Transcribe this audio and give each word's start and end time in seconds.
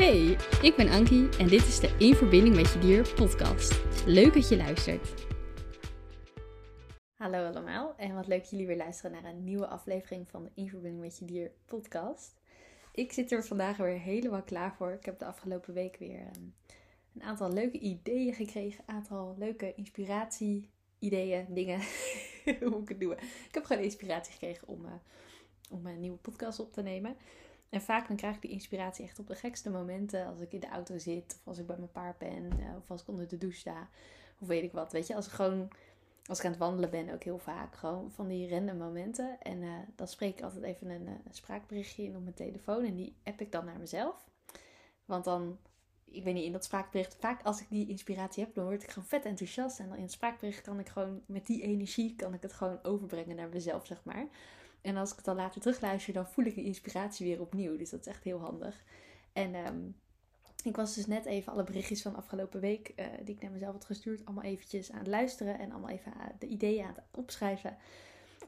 Hey, 0.00 0.36
ik 0.62 0.74
ben 0.76 0.88
Ankie 0.88 1.28
en 1.38 1.48
dit 1.48 1.66
is 1.66 1.80
de 1.80 1.94
In 1.98 2.14
Verbinding 2.14 2.54
met 2.56 2.72
Je 2.72 2.78
Dier 2.78 3.14
podcast. 3.14 4.04
Leuk 4.06 4.34
dat 4.34 4.48
je 4.48 4.56
luistert. 4.56 5.26
Hallo 7.14 7.46
allemaal 7.46 7.94
en 7.96 8.14
wat 8.14 8.26
leuk 8.26 8.44
jullie 8.44 8.66
weer 8.66 8.76
luisteren 8.76 9.12
naar 9.12 9.24
een 9.24 9.44
nieuwe 9.44 9.66
aflevering 9.66 10.28
van 10.28 10.44
de 10.44 10.50
In 10.54 10.68
Verbinding 10.68 11.02
met 11.02 11.18
Je 11.18 11.24
Dier 11.24 11.50
podcast. 11.66 12.40
Ik 12.92 13.12
zit 13.12 13.32
er 13.32 13.44
vandaag 13.44 13.76
weer 13.76 13.98
helemaal 13.98 14.42
klaar 14.42 14.74
voor. 14.74 14.92
Ik 14.92 15.04
heb 15.04 15.18
de 15.18 15.24
afgelopen 15.24 15.74
week 15.74 15.96
weer 15.96 16.20
um, 16.36 16.54
een 17.14 17.22
aantal 17.22 17.52
leuke 17.52 17.78
ideeën 17.78 18.34
gekregen, 18.34 18.84
een 18.86 18.94
aantal 18.94 19.34
leuke 19.38 19.74
inspiratie, 19.74 20.70
ideeën, 20.98 21.46
dingen. 21.48 21.80
Hoe 22.70 22.82
ik 22.82 22.88
het 22.88 23.00
doen? 23.00 23.12
Ik 23.48 23.54
heb 23.54 23.64
gewoon 23.64 23.82
inspiratie 23.82 24.32
gekregen 24.32 24.68
om, 24.68 24.84
uh, 24.84 24.92
om 25.70 25.86
een 25.86 26.00
nieuwe 26.00 26.18
podcast 26.18 26.60
op 26.60 26.72
te 26.72 26.82
nemen. 26.82 27.16
En 27.70 27.82
vaak 27.82 28.08
dan 28.08 28.16
krijg 28.16 28.34
ik 28.34 28.42
die 28.42 28.50
inspiratie 28.50 29.04
echt 29.04 29.18
op 29.18 29.26
de 29.26 29.34
gekste 29.34 29.70
momenten. 29.70 30.26
Als 30.26 30.40
ik 30.40 30.52
in 30.52 30.60
de 30.60 30.68
auto 30.68 30.98
zit, 30.98 31.36
of 31.40 31.48
als 31.48 31.58
ik 31.58 31.66
bij 31.66 31.76
mijn 31.76 31.92
paard 31.92 32.18
ben, 32.18 32.60
uh, 32.60 32.76
of 32.76 32.90
als 32.90 33.02
ik 33.02 33.08
onder 33.08 33.28
de 33.28 33.38
douche 33.38 33.58
sta, 33.58 33.88
of 34.38 34.48
weet 34.48 34.62
ik 34.62 34.72
wat. 34.72 34.92
Weet 34.92 35.06
je, 35.06 35.14
als 35.14 35.26
ik 35.26 35.32
gewoon, 35.32 35.68
als 36.26 36.38
ik 36.38 36.44
aan 36.44 36.50
het 36.50 36.60
wandelen 36.60 36.90
ben, 36.90 37.14
ook 37.14 37.22
heel 37.22 37.38
vaak. 37.38 37.74
Gewoon 37.74 38.10
van 38.10 38.28
die 38.28 38.48
random 38.48 38.76
momenten. 38.76 39.40
En 39.42 39.62
uh, 39.62 39.72
dan 39.96 40.08
spreek 40.08 40.38
ik 40.38 40.44
altijd 40.44 40.62
even 40.62 40.90
een, 40.90 41.06
een 41.06 41.20
spraakberichtje 41.30 42.02
in 42.02 42.16
op 42.16 42.22
mijn 42.22 42.34
telefoon. 42.34 42.84
En 42.84 42.94
die 42.94 43.16
app 43.24 43.40
ik 43.40 43.52
dan 43.52 43.64
naar 43.64 43.78
mezelf. 43.78 44.28
Want 45.04 45.24
dan 45.24 45.58
ik 46.10 46.24
weet 46.24 46.34
niet, 46.34 46.44
in 46.44 46.52
dat 46.52 46.64
spraakbericht, 46.64 47.16
vaak 47.20 47.42
als 47.42 47.60
ik 47.60 47.66
die 47.68 47.88
inspiratie 47.88 48.44
heb, 48.44 48.54
dan 48.54 48.64
word 48.64 48.82
ik 48.82 48.90
gewoon 48.90 49.08
vet 49.08 49.24
enthousiast. 49.24 49.78
En 49.78 49.88
dan 49.88 49.96
in 49.96 50.02
het 50.02 50.12
spraakbericht 50.12 50.60
kan 50.60 50.78
ik 50.78 50.88
gewoon 50.88 51.22
met 51.26 51.46
die 51.46 51.62
energie, 51.62 52.14
kan 52.16 52.34
ik 52.34 52.42
het 52.42 52.52
gewoon 52.52 52.78
overbrengen 52.82 53.36
naar 53.36 53.48
mezelf, 53.48 53.86
zeg 53.86 54.04
maar. 54.04 54.26
En 54.82 54.96
als 54.96 55.10
ik 55.10 55.16
het 55.16 55.24
dan 55.24 55.36
later 55.36 55.60
terugluister, 55.60 56.12
dan 56.12 56.26
voel 56.26 56.44
ik 56.44 56.54
die 56.54 56.64
inspiratie 56.64 57.26
weer 57.26 57.40
opnieuw. 57.40 57.76
Dus 57.76 57.90
dat 57.90 58.00
is 58.00 58.06
echt 58.06 58.24
heel 58.24 58.38
handig. 58.38 58.84
En 59.32 59.54
um, 59.54 59.96
ik 60.64 60.76
was 60.76 60.94
dus 60.94 61.06
net 61.06 61.24
even 61.24 61.52
alle 61.52 61.64
berichtjes 61.64 62.02
van 62.02 62.16
afgelopen 62.16 62.60
week, 62.60 62.92
uh, 62.96 63.06
die 63.24 63.34
ik 63.34 63.42
naar 63.42 63.50
mezelf 63.50 63.72
had 63.72 63.84
gestuurd, 63.84 64.24
allemaal 64.24 64.44
eventjes 64.44 64.92
aan 64.92 64.98
het 64.98 65.06
luisteren. 65.06 65.58
En 65.58 65.70
allemaal 65.70 65.90
even 65.90 66.12
de 66.38 66.46
ideeën 66.46 66.84
aan 66.84 66.94
het 66.94 67.04
opschrijven. 67.18 67.76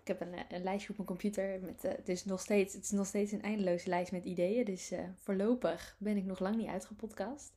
Ik 0.00 0.08
heb 0.08 0.20
een, 0.20 0.34
een, 0.48 0.62
lijstje 0.62 0.90
op 0.90 0.96
mijn 0.96 1.08
computer. 1.08 1.60
Met, 1.60 1.84
uh, 1.84 1.90
het, 1.90 2.08
is 2.08 2.24
nog 2.24 2.40
steeds, 2.40 2.74
het 2.74 2.82
is 2.82 2.90
nog 2.90 3.06
steeds 3.06 3.32
een 3.32 3.42
eindeloze 3.42 3.88
lijst 3.88 4.12
met 4.12 4.24
ideeën. 4.24 4.64
Dus 4.64 4.92
voorlopig 5.16 5.96
ben 5.98 6.16
ik 6.16 6.24
nog 6.24 6.38
lang 6.38 6.56
niet 6.56 6.68
uitgepodcast. 6.68 7.52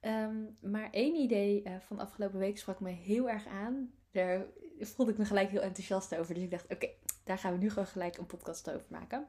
Um, 0.00 0.56
maar 0.60 0.88
één 0.90 1.14
idee 1.14 1.62
van 1.86 1.96
de 1.96 2.02
afgelopen 2.02 2.38
week 2.38 2.58
sprak 2.58 2.80
me 2.80 2.90
heel 2.90 3.30
erg 3.30 3.46
aan. 3.46 3.92
Daar 4.10 4.46
voelde 4.80 5.12
ik 5.12 5.18
me 5.18 5.24
gelijk 5.24 5.50
heel 5.50 5.60
enthousiast 5.60 6.16
over. 6.16 6.34
Dus 6.34 6.42
ik 6.42 6.50
dacht, 6.50 6.72
oké, 6.72 6.88
daar 7.24 7.38
gaan 7.38 7.52
we 7.52 7.58
nu 7.58 7.68
gewoon 7.68 7.86
gelijk 7.86 8.16
een 8.16 8.26
podcast 8.26 8.70
over 8.70 8.86
maken. 8.88 9.26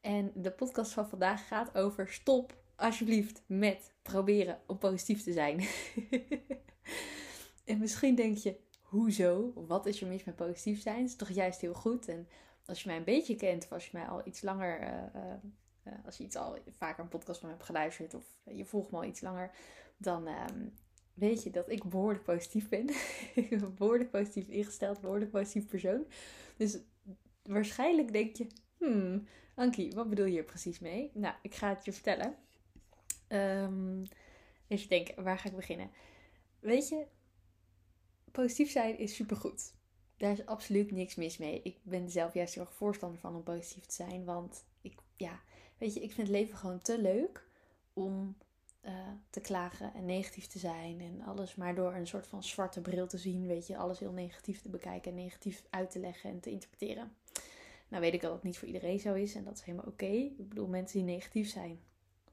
En 0.00 0.32
de 0.34 0.50
podcast 0.50 0.92
van 0.92 1.08
vandaag 1.08 1.48
gaat 1.48 1.76
over 1.76 2.08
stop 2.08 2.56
alsjeblieft 2.76 3.42
met 3.46 3.92
proberen 4.02 4.60
om 4.66 4.78
positief 4.78 5.22
te 5.22 5.32
zijn. 5.32 5.60
en 7.64 7.78
misschien 7.78 8.14
denk 8.14 8.36
je, 8.36 8.56
hoezo? 8.82 9.52
Wat 9.54 9.86
is 9.86 10.00
er 10.00 10.06
mis 10.06 10.24
met 10.24 10.36
positief 10.36 10.80
zijn? 10.80 11.00
Het 11.00 11.08
is 11.08 11.16
toch 11.16 11.30
juist 11.30 11.60
heel 11.60 11.74
goed. 11.74 12.08
En 12.08 12.28
als 12.66 12.82
je 12.82 12.88
mij 12.88 12.96
een 12.96 13.04
beetje 13.04 13.36
kent, 13.36 13.64
of 13.64 13.72
als 13.72 13.84
je 13.84 13.90
mij 13.92 14.06
al 14.06 14.20
iets 14.24 14.42
langer, 14.42 14.80
uh, 14.80 14.88
uh, 15.86 15.92
als 16.04 16.16
je 16.16 16.24
iets 16.24 16.36
al 16.36 16.58
vaker 16.78 17.02
een 17.02 17.08
podcast 17.08 17.40
van 17.40 17.48
me 17.48 17.54
hebt 17.54 17.66
geluisterd, 17.66 18.14
of 18.14 18.24
je 18.44 18.64
volgt 18.64 18.90
me 18.90 18.96
al 18.96 19.04
iets 19.04 19.20
langer, 19.20 19.50
dan 19.96 20.28
um, 20.28 20.74
weet 21.14 21.42
je 21.42 21.50
dat 21.50 21.70
ik 21.70 21.84
behoorlijk 21.84 22.24
positief 22.24 22.68
ben. 22.68 22.88
ik 23.34 23.48
ben 23.60 23.74
behoorlijk 23.74 24.10
positief 24.10 24.48
ingesteld, 24.48 25.00
behoorlijk 25.00 25.30
positief 25.30 25.66
persoon. 25.66 26.06
Dus 26.56 26.78
waarschijnlijk 27.42 28.12
denk 28.12 28.36
je, 28.36 28.46
hmm, 28.78 29.26
Ankie, 29.54 29.92
wat 29.92 30.08
bedoel 30.08 30.24
je 30.24 30.30
hier 30.30 30.44
precies 30.44 30.78
mee? 30.78 31.10
Nou, 31.14 31.34
ik 31.42 31.54
ga 31.54 31.68
het 31.68 31.84
je 31.84 31.92
vertellen. 31.92 32.36
Um, 33.28 34.04
dus 34.66 34.82
je 34.82 34.88
denkt, 34.88 35.14
waar 35.14 35.38
ga 35.38 35.48
ik 35.48 35.56
beginnen? 35.56 35.90
Weet 36.60 36.88
je, 36.88 37.06
positief 38.30 38.70
zijn 38.70 38.98
is 38.98 39.14
supergoed. 39.14 39.74
Daar 40.16 40.32
is 40.32 40.46
absoluut 40.46 40.90
niks 40.90 41.14
mis 41.14 41.38
mee. 41.38 41.60
Ik 41.62 41.78
ben 41.82 42.10
zelf 42.10 42.34
juist 42.34 42.54
heel 42.54 42.64
erg 42.64 42.74
voorstander 42.74 43.20
van 43.20 43.36
om 43.36 43.42
positief 43.42 43.86
te 43.86 43.94
zijn. 43.94 44.24
Want 44.24 44.64
ik, 44.80 44.98
ja, 45.16 45.40
weet 45.78 45.94
je, 45.94 46.00
ik 46.02 46.12
vind 46.12 46.26
het 46.28 46.36
leven 46.36 46.56
gewoon 46.56 46.80
te 46.80 47.00
leuk 47.00 47.46
om 47.92 48.36
uh, 48.82 49.08
te 49.30 49.40
klagen 49.40 49.94
en 49.94 50.04
negatief 50.04 50.46
te 50.46 50.58
zijn. 50.58 51.00
En 51.00 51.22
alles 51.22 51.54
maar 51.54 51.74
door 51.74 51.94
een 51.94 52.06
soort 52.06 52.26
van 52.26 52.42
zwarte 52.42 52.80
bril 52.80 53.06
te 53.06 53.18
zien. 53.18 53.46
Weet 53.46 53.66
je, 53.66 53.76
alles 53.76 53.98
heel 53.98 54.12
negatief 54.12 54.60
te 54.60 54.68
bekijken 54.68 55.10
en 55.10 55.16
negatief 55.16 55.64
uit 55.70 55.90
te 55.90 55.98
leggen 55.98 56.30
en 56.30 56.40
te 56.40 56.50
interpreteren. 56.50 57.12
Nou 57.92 58.04
weet 58.04 58.14
ik 58.14 58.20
dat 58.20 58.32
het 58.32 58.42
niet 58.42 58.58
voor 58.58 58.68
iedereen 58.68 59.00
zo 59.00 59.14
is 59.14 59.34
en 59.34 59.44
dat 59.44 59.54
is 59.54 59.62
helemaal 59.62 59.86
oké. 59.86 60.06
Ik 60.06 60.48
bedoel, 60.48 60.66
mensen 60.66 60.98
die 60.98 61.14
negatief 61.14 61.48
zijn, 61.48 61.80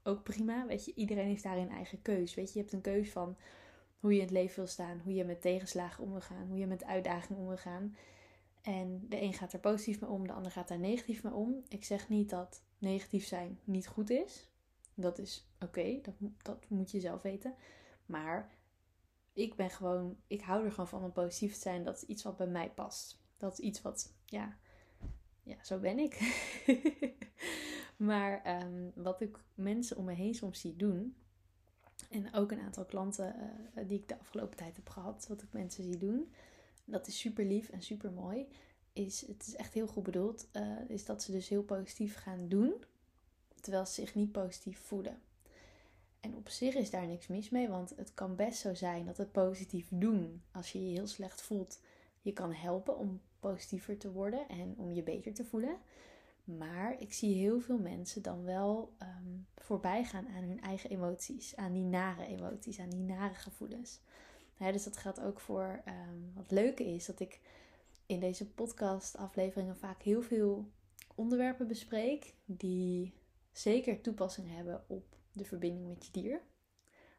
ook 0.03 0.23
prima. 0.23 0.65
Weet 0.65 0.85
je, 0.85 0.93
iedereen 0.95 1.27
heeft 1.27 1.43
daarin 1.43 1.69
eigen 1.69 2.01
keus. 2.01 2.33
Weet 2.33 2.47
je, 2.47 2.53
je 2.53 2.59
hebt 2.59 2.73
een 2.73 2.81
keus 2.81 3.11
van 3.11 3.37
hoe 3.99 4.11
je 4.11 4.17
in 4.17 4.23
het 4.23 4.33
leven 4.33 4.55
wil 4.55 4.67
staan, 4.67 4.99
hoe 5.03 5.13
je 5.13 5.23
met 5.23 5.41
tegenslagen 5.41 6.03
om 6.03 6.21
gaan, 6.21 6.47
hoe 6.47 6.57
je 6.57 6.67
met 6.67 6.83
uitdagingen 6.83 7.41
om 7.41 7.57
gaan. 7.57 7.95
En 8.61 9.05
de 9.09 9.21
een 9.21 9.33
gaat 9.33 9.53
er 9.53 9.59
positief 9.59 10.01
mee 10.01 10.09
om, 10.09 10.27
de 10.27 10.33
ander 10.33 10.51
gaat 10.51 10.67
daar 10.67 10.79
negatief 10.79 11.23
mee 11.23 11.33
om. 11.33 11.63
Ik 11.67 11.83
zeg 11.83 12.09
niet 12.09 12.29
dat 12.29 12.61
negatief 12.77 13.25
zijn 13.25 13.59
niet 13.63 13.87
goed 13.87 14.09
is. 14.09 14.49
Dat 14.93 15.17
is 15.17 15.49
oké, 15.59 15.99
dat, 16.01 16.15
dat 16.37 16.69
moet 16.69 16.91
je 16.91 16.99
zelf 16.99 17.21
weten. 17.21 17.55
Maar 18.05 18.51
ik 19.33 19.55
ben 19.55 19.69
gewoon, 19.69 20.17
ik 20.27 20.41
hou 20.41 20.65
er 20.65 20.71
gewoon 20.71 20.87
van 20.87 21.03
om 21.03 21.11
positief 21.11 21.53
te 21.53 21.59
zijn. 21.59 21.83
Dat 21.83 21.95
is 21.95 22.03
iets 22.03 22.23
wat 22.23 22.37
bij 22.37 22.47
mij 22.47 22.69
past. 22.69 23.21
Dat 23.37 23.51
is 23.51 23.59
iets 23.59 23.81
wat, 23.81 24.13
ja, 24.25 24.57
ja 25.49 25.63
zo 25.63 25.79
ben 25.79 25.99
ik. 25.99 26.19
maar 28.09 28.61
um, 28.61 28.91
wat 28.95 29.21
ik 29.21 29.37
mensen 29.55 29.97
om 29.97 30.05
me 30.05 30.13
heen 30.13 30.35
soms 30.35 30.59
zie 30.59 30.75
doen, 30.75 31.15
en 32.09 32.33
ook 32.33 32.51
een 32.51 32.59
aantal 32.59 32.85
klanten 32.85 33.35
uh, 33.75 33.87
die 33.87 33.97
ik 33.97 34.07
de 34.07 34.19
afgelopen 34.19 34.57
tijd 34.57 34.75
heb 34.75 34.89
gehad, 34.89 35.25
wat 35.27 35.41
ik 35.41 35.53
mensen 35.53 35.83
zie 35.83 35.97
doen. 35.97 36.31
Dat 36.85 37.07
is 37.07 37.19
super 37.19 37.45
lief 37.45 37.69
en 37.69 37.81
super 37.81 38.11
mooi. 38.11 38.47
Is, 38.93 39.27
het 39.27 39.47
is 39.47 39.55
echt 39.55 39.73
heel 39.73 39.87
goed 39.87 40.03
bedoeld. 40.03 40.47
Uh, 40.53 40.89
is 40.89 41.05
dat 41.05 41.23
ze 41.23 41.31
dus 41.31 41.49
heel 41.49 41.63
positief 41.63 42.15
gaan 42.15 42.47
doen. 42.47 42.73
Terwijl 43.61 43.85
ze 43.85 43.93
zich 43.93 44.15
niet 44.15 44.31
positief 44.31 44.79
voelen. 44.79 45.21
En 46.19 46.35
op 46.35 46.49
zich 46.49 46.75
is 46.75 46.89
daar 46.89 47.07
niks 47.07 47.27
mis 47.27 47.49
mee. 47.49 47.67
Want 47.67 47.93
het 47.95 48.13
kan 48.13 48.35
best 48.35 48.59
zo 48.59 48.73
zijn 48.73 49.05
dat 49.05 49.17
het 49.17 49.31
positief 49.31 49.87
doen. 49.89 50.41
Als 50.51 50.71
je 50.71 50.85
je 50.85 50.95
heel 50.95 51.07
slecht 51.07 51.41
voelt. 51.41 51.79
Je 52.21 52.33
kan 52.33 52.53
helpen 52.53 52.97
om 52.97 53.21
positiever 53.39 53.97
te 53.97 54.11
worden. 54.11 54.47
En 54.47 54.73
om 54.77 54.91
je 54.91 55.03
beter 55.03 55.33
te 55.33 55.45
voelen. 55.45 55.77
Maar 56.43 57.01
ik 57.01 57.13
zie 57.13 57.35
heel 57.35 57.59
veel 57.59 57.77
mensen 57.79 58.21
dan 58.21 58.43
wel 58.43 58.93
um, 59.01 59.47
voorbij 59.55 60.03
gaan 60.03 60.27
aan 60.27 60.43
hun 60.43 60.61
eigen 60.61 60.89
emoties. 60.89 61.55
Aan 61.55 61.73
die 61.73 61.83
nare 61.83 62.25
emoties, 62.25 62.79
aan 62.79 62.89
die 62.89 63.03
nare 63.03 63.33
gevoelens. 63.33 63.99
Dus 64.57 64.83
dat 64.83 64.97
geldt 64.97 65.21
ook 65.21 65.39
voor 65.39 65.81
um, 65.85 66.31
wat 66.35 66.51
leuke 66.51 66.85
is. 66.85 67.05
Dat 67.05 67.19
ik 67.19 67.39
in 68.05 68.19
deze 68.19 68.51
podcast 68.51 69.17
afleveringen 69.17 69.77
vaak 69.77 70.01
heel 70.01 70.21
veel 70.21 70.69
onderwerpen 71.15 71.67
bespreek. 71.67 72.33
Die 72.45 73.13
zeker 73.51 74.01
toepassing 74.01 74.55
hebben 74.55 74.83
op 74.87 75.15
de 75.31 75.45
verbinding 75.45 75.87
met 75.87 76.05
je 76.05 76.11
dier. 76.11 76.41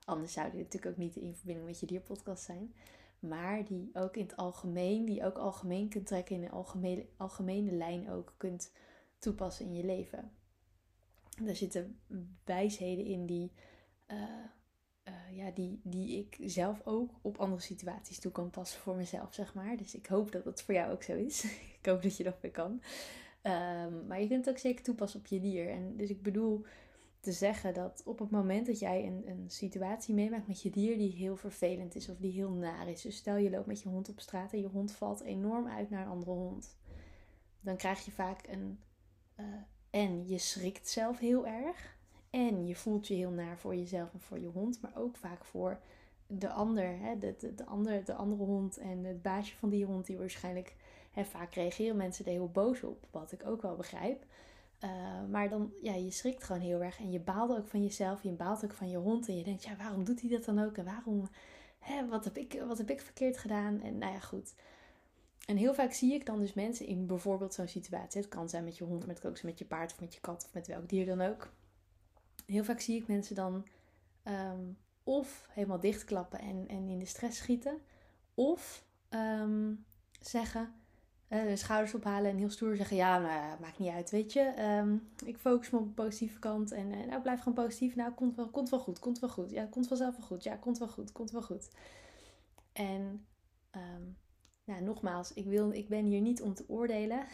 Anders 0.05 0.33
zou 0.33 0.51
dit 0.51 0.63
natuurlijk 0.63 0.93
ook 0.93 0.99
niet 0.99 1.17
In 1.17 1.37
Verbinding 1.37 1.67
met 1.67 1.81
je 1.81 1.87
dier 1.87 2.01
podcast 2.01 2.45
zijn. 2.45 2.75
Maar 3.21 3.65
die 3.65 3.91
ook 3.93 4.17
in 4.17 4.23
het 4.23 4.37
algemeen, 4.37 5.05
die 5.05 5.25
ook 5.25 5.37
algemeen 5.37 5.89
kunt 5.89 6.07
trekken 6.07 6.37
in 6.37 6.43
een 6.43 6.51
algemene, 6.51 7.07
algemene 7.17 7.73
lijn 7.73 8.11
ook 8.11 8.35
kunt 8.37 8.73
toepassen 9.19 9.67
in 9.67 9.75
je 9.75 9.85
leven. 9.85 10.33
Er 11.47 11.57
zitten 11.57 12.01
wijsheden 12.45 13.05
in 13.05 13.27
die, 13.27 13.53
uh, 14.07 14.19
uh, 15.09 15.37
ja, 15.37 15.51
die, 15.51 15.81
die 15.83 16.19
ik 16.19 16.51
zelf 16.51 16.81
ook 16.85 17.19
op 17.23 17.37
andere 17.37 17.63
situaties 17.63 18.21
toe 18.21 18.33
kan 18.33 18.51
passen 18.51 18.81
voor 18.81 18.97
mezelf, 18.97 19.35
zeg 19.35 19.55
maar. 19.55 19.77
Dus 19.77 19.95
ik 19.95 20.07
hoop 20.07 20.33
dat 20.33 20.45
dat 20.45 20.63
voor 20.63 20.75
jou 20.75 20.93
ook 20.93 21.03
zo 21.03 21.15
is. 21.15 21.45
ik 21.81 21.87
hoop 21.87 22.03
dat 22.03 22.17
je 22.17 22.25
dat 22.25 22.41
weer 22.41 22.51
kan. 22.51 22.83
Um, 23.43 24.07
maar 24.07 24.21
je 24.21 24.29
kunt 24.29 24.45
het 24.45 24.55
ook 24.55 24.61
zeker 24.61 24.85
toepassen 24.85 25.21
op 25.21 25.27
je 25.27 25.41
dier. 25.41 25.71
En 25.71 25.97
dus 25.97 26.11
ik 26.11 26.23
bedoel 26.23 26.65
te 27.21 27.33
zeggen 27.33 27.75
dat 27.75 28.03
op 28.05 28.19
het 28.19 28.31
moment 28.31 28.67
dat 28.67 28.79
jij 28.79 29.07
een, 29.07 29.29
een 29.29 29.51
situatie 29.51 30.15
meemaakt 30.15 30.47
met 30.47 30.63
je 30.63 30.71
dier 30.71 30.97
die 30.97 31.13
heel 31.13 31.37
vervelend 31.37 31.95
is 31.95 32.09
of 32.09 32.17
die 32.17 32.33
heel 32.33 32.51
naar 32.51 32.89
is. 32.89 33.03
Dus 33.03 33.17
stel 33.17 33.37
je 33.37 33.51
loopt 33.51 33.67
met 33.67 33.83
je 33.83 33.89
hond 33.89 34.09
op 34.09 34.21
straat 34.21 34.53
en 34.53 34.61
je 34.61 34.67
hond 34.67 34.93
valt 34.93 35.21
enorm 35.21 35.69
uit 35.69 35.91
naar 35.91 36.03
een 36.03 36.13
andere 36.13 36.31
hond. 36.31 36.77
Dan 37.61 37.77
krijg 37.77 38.05
je 38.05 38.11
vaak 38.11 38.47
een 38.49 38.79
uh, 39.37 39.47
en 39.91 40.29
je 40.29 40.39
schrikt 40.39 40.89
zelf 40.89 41.19
heel 41.19 41.47
erg. 41.47 41.99
En 42.31 42.67
je 42.67 42.77
voelt 42.77 43.07
je 43.07 43.15
heel 43.15 43.31
naar 43.31 43.59
voor 43.59 43.75
jezelf 43.77 44.13
en 44.13 44.21
voor 44.21 44.39
je 44.39 44.47
hond. 44.47 44.81
Maar 44.81 44.93
ook 44.95 45.17
vaak 45.17 45.45
voor 45.45 45.81
de 46.27 46.51
ander. 46.51 46.99
Hè? 46.99 47.19
De, 47.19 47.35
de, 47.39 47.55
de, 47.55 47.67
ander, 47.67 48.05
de 48.05 48.15
andere 48.15 48.43
hond 48.43 48.77
en 48.77 49.05
het 49.05 49.23
baasje 49.23 49.57
van 49.57 49.69
die 49.69 49.85
hond. 49.85 50.07
Die 50.07 50.19
waarschijnlijk... 50.19 50.75
Hè, 51.11 51.25
vaak 51.25 51.55
reageren 51.55 51.97
mensen 51.97 52.25
er 52.25 52.31
heel 52.31 52.51
boos 52.51 52.83
op. 52.83 53.07
Wat 53.11 53.33
ik 53.33 53.47
ook 53.47 53.63
wel 53.63 53.77
begrijp. 53.77 54.25
Uh, 54.85 54.91
maar 55.31 55.49
dan, 55.49 55.73
ja, 55.83 55.95
je 55.95 56.11
schrikt 56.11 56.45
gewoon 56.45 56.61
heel 56.61 56.83
erg. 56.83 56.99
En 56.99 57.11
je 57.11 57.21
baalt 57.21 57.59
ook 57.59 57.69
van 57.69 57.83
jezelf. 57.83 58.23
Je 58.23 58.33
baalt 58.33 58.65
ook 58.65 58.73
van 58.73 58.89
je 58.89 58.97
hond. 58.97 59.29
En 59.29 59.37
je 59.37 59.45
denkt, 59.45 59.65
ja, 59.65 59.77
waarom 59.77 60.05
doet 60.05 60.21
hij 60.21 60.31
dat 60.31 60.45
dan 60.45 60.59
ook? 60.65 60.77
En 60.77 60.85
waarom... 60.85 61.29
Hè, 61.79 62.09
wat, 62.09 62.25
heb 62.25 62.37
ik, 62.37 62.63
wat 62.67 62.79
heb 62.79 62.91
ik 62.91 63.01
verkeerd 63.01 63.39
gedaan? 63.39 63.81
En 63.83 63.99
nou 63.99 64.13
ja, 64.13 64.19
goed. 64.19 64.55
En 65.47 65.57
heel 65.57 65.75
vaak 65.75 65.93
zie 65.93 66.15
ik 66.15 66.27
dan 66.27 66.41
dus 66.41 66.53
mensen 66.53 66.87
in 66.87 67.07
bijvoorbeeld 67.07 67.55
zo'n 67.55 67.69
situatie. 67.69 68.21
Het 68.21 68.31
kan 68.31 68.49
zijn 68.49 68.65
met 68.65 68.77
je 68.77 68.85
hond, 68.85 69.01
maar 69.01 69.09
het 69.09 69.21
kan 69.21 69.31
ook 69.31 69.37
zijn 69.37 69.51
met 69.51 69.59
je 69.59 69.65
paard 69.65 69.93
of 69.93 70.01
met 70.01 70.15
je 70.15 70.21
kat 70.21 70.45
of 70.45 70.55
met 70.55 70.67
welk 70.67 70.89
dier 70.89 71.07
dan 71.07 71.21
ook. 71.21 71.53
Heel 72.47 72.65
vaak 72.65 72.81
zie 72.81 72.97
ik 72.97 73.07
mensen 73.07 73.35
dan 73.35 73.65
Ehm, 74.23 74.73
of 75.03 75.49
helemaal 75.51 75.81
dichtklappen 75.81 76.39
en, 76.39 76.69
en 76.69 76.89
in 76.89 76.99
de 76.99 77.05
stress 77.05 77.39
schieten. 77.39 77.81
Of 78.35 78.85
ehm, 79.09 79.75
zeggen, 80.21 80.75
de 81.31 81.57
schouders 81.57 81.95
ophalen 81.95 82.31
en 82.31 82.37
heel 82.37 82.51
stoer 82.51 82.77
zeggen: 82.77 82.97
Ja, 82.97 83.19
nou, 83.19 83.61
maakt 83.61 83.79
niet 83.79 83.91
uit, 83.91 84.11
weet 84.11 84.33
je. 84.33 84.41
Ehm, 84.41 84.97
ik 85.25 85.37
focus 85.37 85.71
me 85.71 85.79
op 85.79 85.87
de 85.87 86.03
positieve 86.03 86.39
kant 86.39 86.73
en 86.73 86.93
uh, 86.93 87.07
nou, 87.07 87.23
blijf 87.23 87.39
gewoon 87.39 87.65
positief. 87.65 87.97
Nou, 87.97 88.13
komt 88.13 88.37
wel, 88.37 88.49
komt 88.49 88.71
wel 88.71 88.81
goed, 88.81 88.99
komt 88.99 89.19
wel 89.19 89.31
goed. 89.31 89.51
Ja, 89.51 89.65
komt 89.65 89.89
vanzelf 89.89 90.17
wel 90.17 90.27
goed. 90.27 90.43
Ja, 90.43 90.57
komt 90.57 90.79
wel 90.79 90.89
goed, 90.89 91.13
komt 91.13 91.31
wel 91.31 91.43
goed. 91.43 91.71
En 92.73 93.27
nou, 94.71 94.83
nogmaals, 94.83 95.33
ik, 95.33 95.45
wil, 95.45 95.73
ik 95.73 95.89
ben 95.89 96.05
hier 96.05 96.21
niet 96.21 96.43
om 96.43 96.55
te 96.55 96.65
oordelen. 96.69 97.27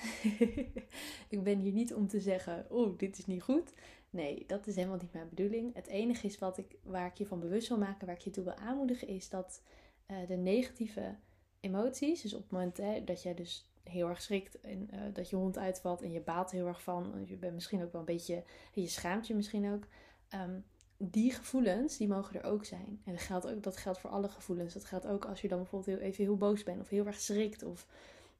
ik 1.34 1.42
ben 1.42 1.58
hier 1.58 1.72
niet 1.72 1.94
om 1.94 2.08
te 2.08 2.20
zeggen: 2.20 2.66
Oh, 2.70 2.98
dit 2.98 3.18
is 3.18 3.26
niet 3.26 3.42
goed. 3.42 3.72
Nee, 4.10 4.44
dat 4.46 4.66
is 4.66 4.74
helemaal 4.74 4.96
niet 4.96 5.12
mijn 5.12 5.28
bedoeling. 5.28 5.74
Het 5.74 5.86
enige 5.86 6.26
is 6.26 6.38
wat 6.38 6.58
ik, 6.58 6.76
waar 6.82 7.06
ik 7.06 7.18
je 7.18 7.26
van 7.26 7.40
bewust 7.40 7.68
wil 7.68 7.78
maken, 7.78 8.06
waar 8.06 8.16
ik 8.16 8.22
je 8.22 8.30
toe 8.30 8.44
wil 8.44 8.54
aanmoedigen, 8.54 9.08
is 9.08 9.28
dat 9.28 9.62
uh, 10.06 10.16
de 10.28 10.36
negatieve 10.36 11.16
emoties, 11.60 12.22
dus 12.22 12.34
op 12.34 12.42
het 12.42 12.50
moment 12.50 12.76
hè, 12.76 13.04
dat 13.04 13.22
jij 13.22 13.34
dus 13.34 13.70
heel 13.88 14.08
erg 14.08 14.22
schrikt 14.22 14.60
en 14.60 14.88
uh, 14.94 15.00
dat 15.12 15.30
je 15.30 15.36
hond 15.36 15.58
uitvalt 15.58 16.02
en 16.02 16.12
je 16.12 16.20
baalt 16.20 16.50
heel 16.50 16.66
erg 16.66 16.82
van, 16.82 17.24
je 17.26 17.36
bent 17.36 17.54
misschien 17.54 17.82
ook 17.82 17.92
wel 17.92 18.00
een 18.00 18.06
beetje, 18.06 18.44
je 18.72 18.88
schaamt 18.88 19.26
je 19.26 19.34
misschien 19.34 19.72
ook. 19.72 19.86
Um, 20.34 20.64
die 20.98 21.32
gevoelens, 21.32 21.96
die 21.96 22.08
mogen 22.08 22.42
er 22.42 22.50
ook 22.50 22.64
zijn. 22.64 23.00
En 23.04 23.12
dat 23.12 23.20
geldt, 23.20 23.46
ook, 23.46 23.62
dat 23.62 23.76
geldt 23.76 23.98
voor 23.98 24.10
alle 24.10 24.28
gevoelens. 24.28 24.74
Dat 24.74 24.84
geldt 24.84 25.06
ook 25.06 25.24
als 25.24 25.40
je 25.40 25.48
dan 25.48 25.58
bijvoorbeeld 25.58 25.98
heel, 25.98 26.08
even 26.08 26.24
heel 26.24 26.36
boos 26.36 26.62
bent 26.62 26.80
of 26.80 26.88
heel 26.88 27.06
erg 27.06 27.20
schrikt 27.20 27.62
of 27.62 27.86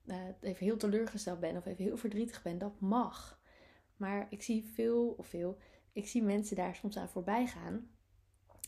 uh, 0.07 0.17
even 0.41 0.67
heel 0.67 0.77
teleurgesteld 0.77 1.41
bent 1.41 1.57
of 1.57 1.67
even 1.67 1.85
heel 1.85 1.97
verdrietig 1.97 2.43
bent. 2.43 2.61
Dat 2.61 2.81
mag. 2.81 3.41
Maar 3.97 4.27
ik 4.31 4.43
zie 4.43 4.65
veel, 4.75 5.09
of 5.09 5.27
veel, 5.27 5.59
ik 5.93 6.09
zie 6.09 6.23
mensen 6.23 6.57
daar 6.57 6.75
soms 6.75 6.97
aan 6.97 7.09
voorbij 7.09 7.47
gaan 7.47 7.91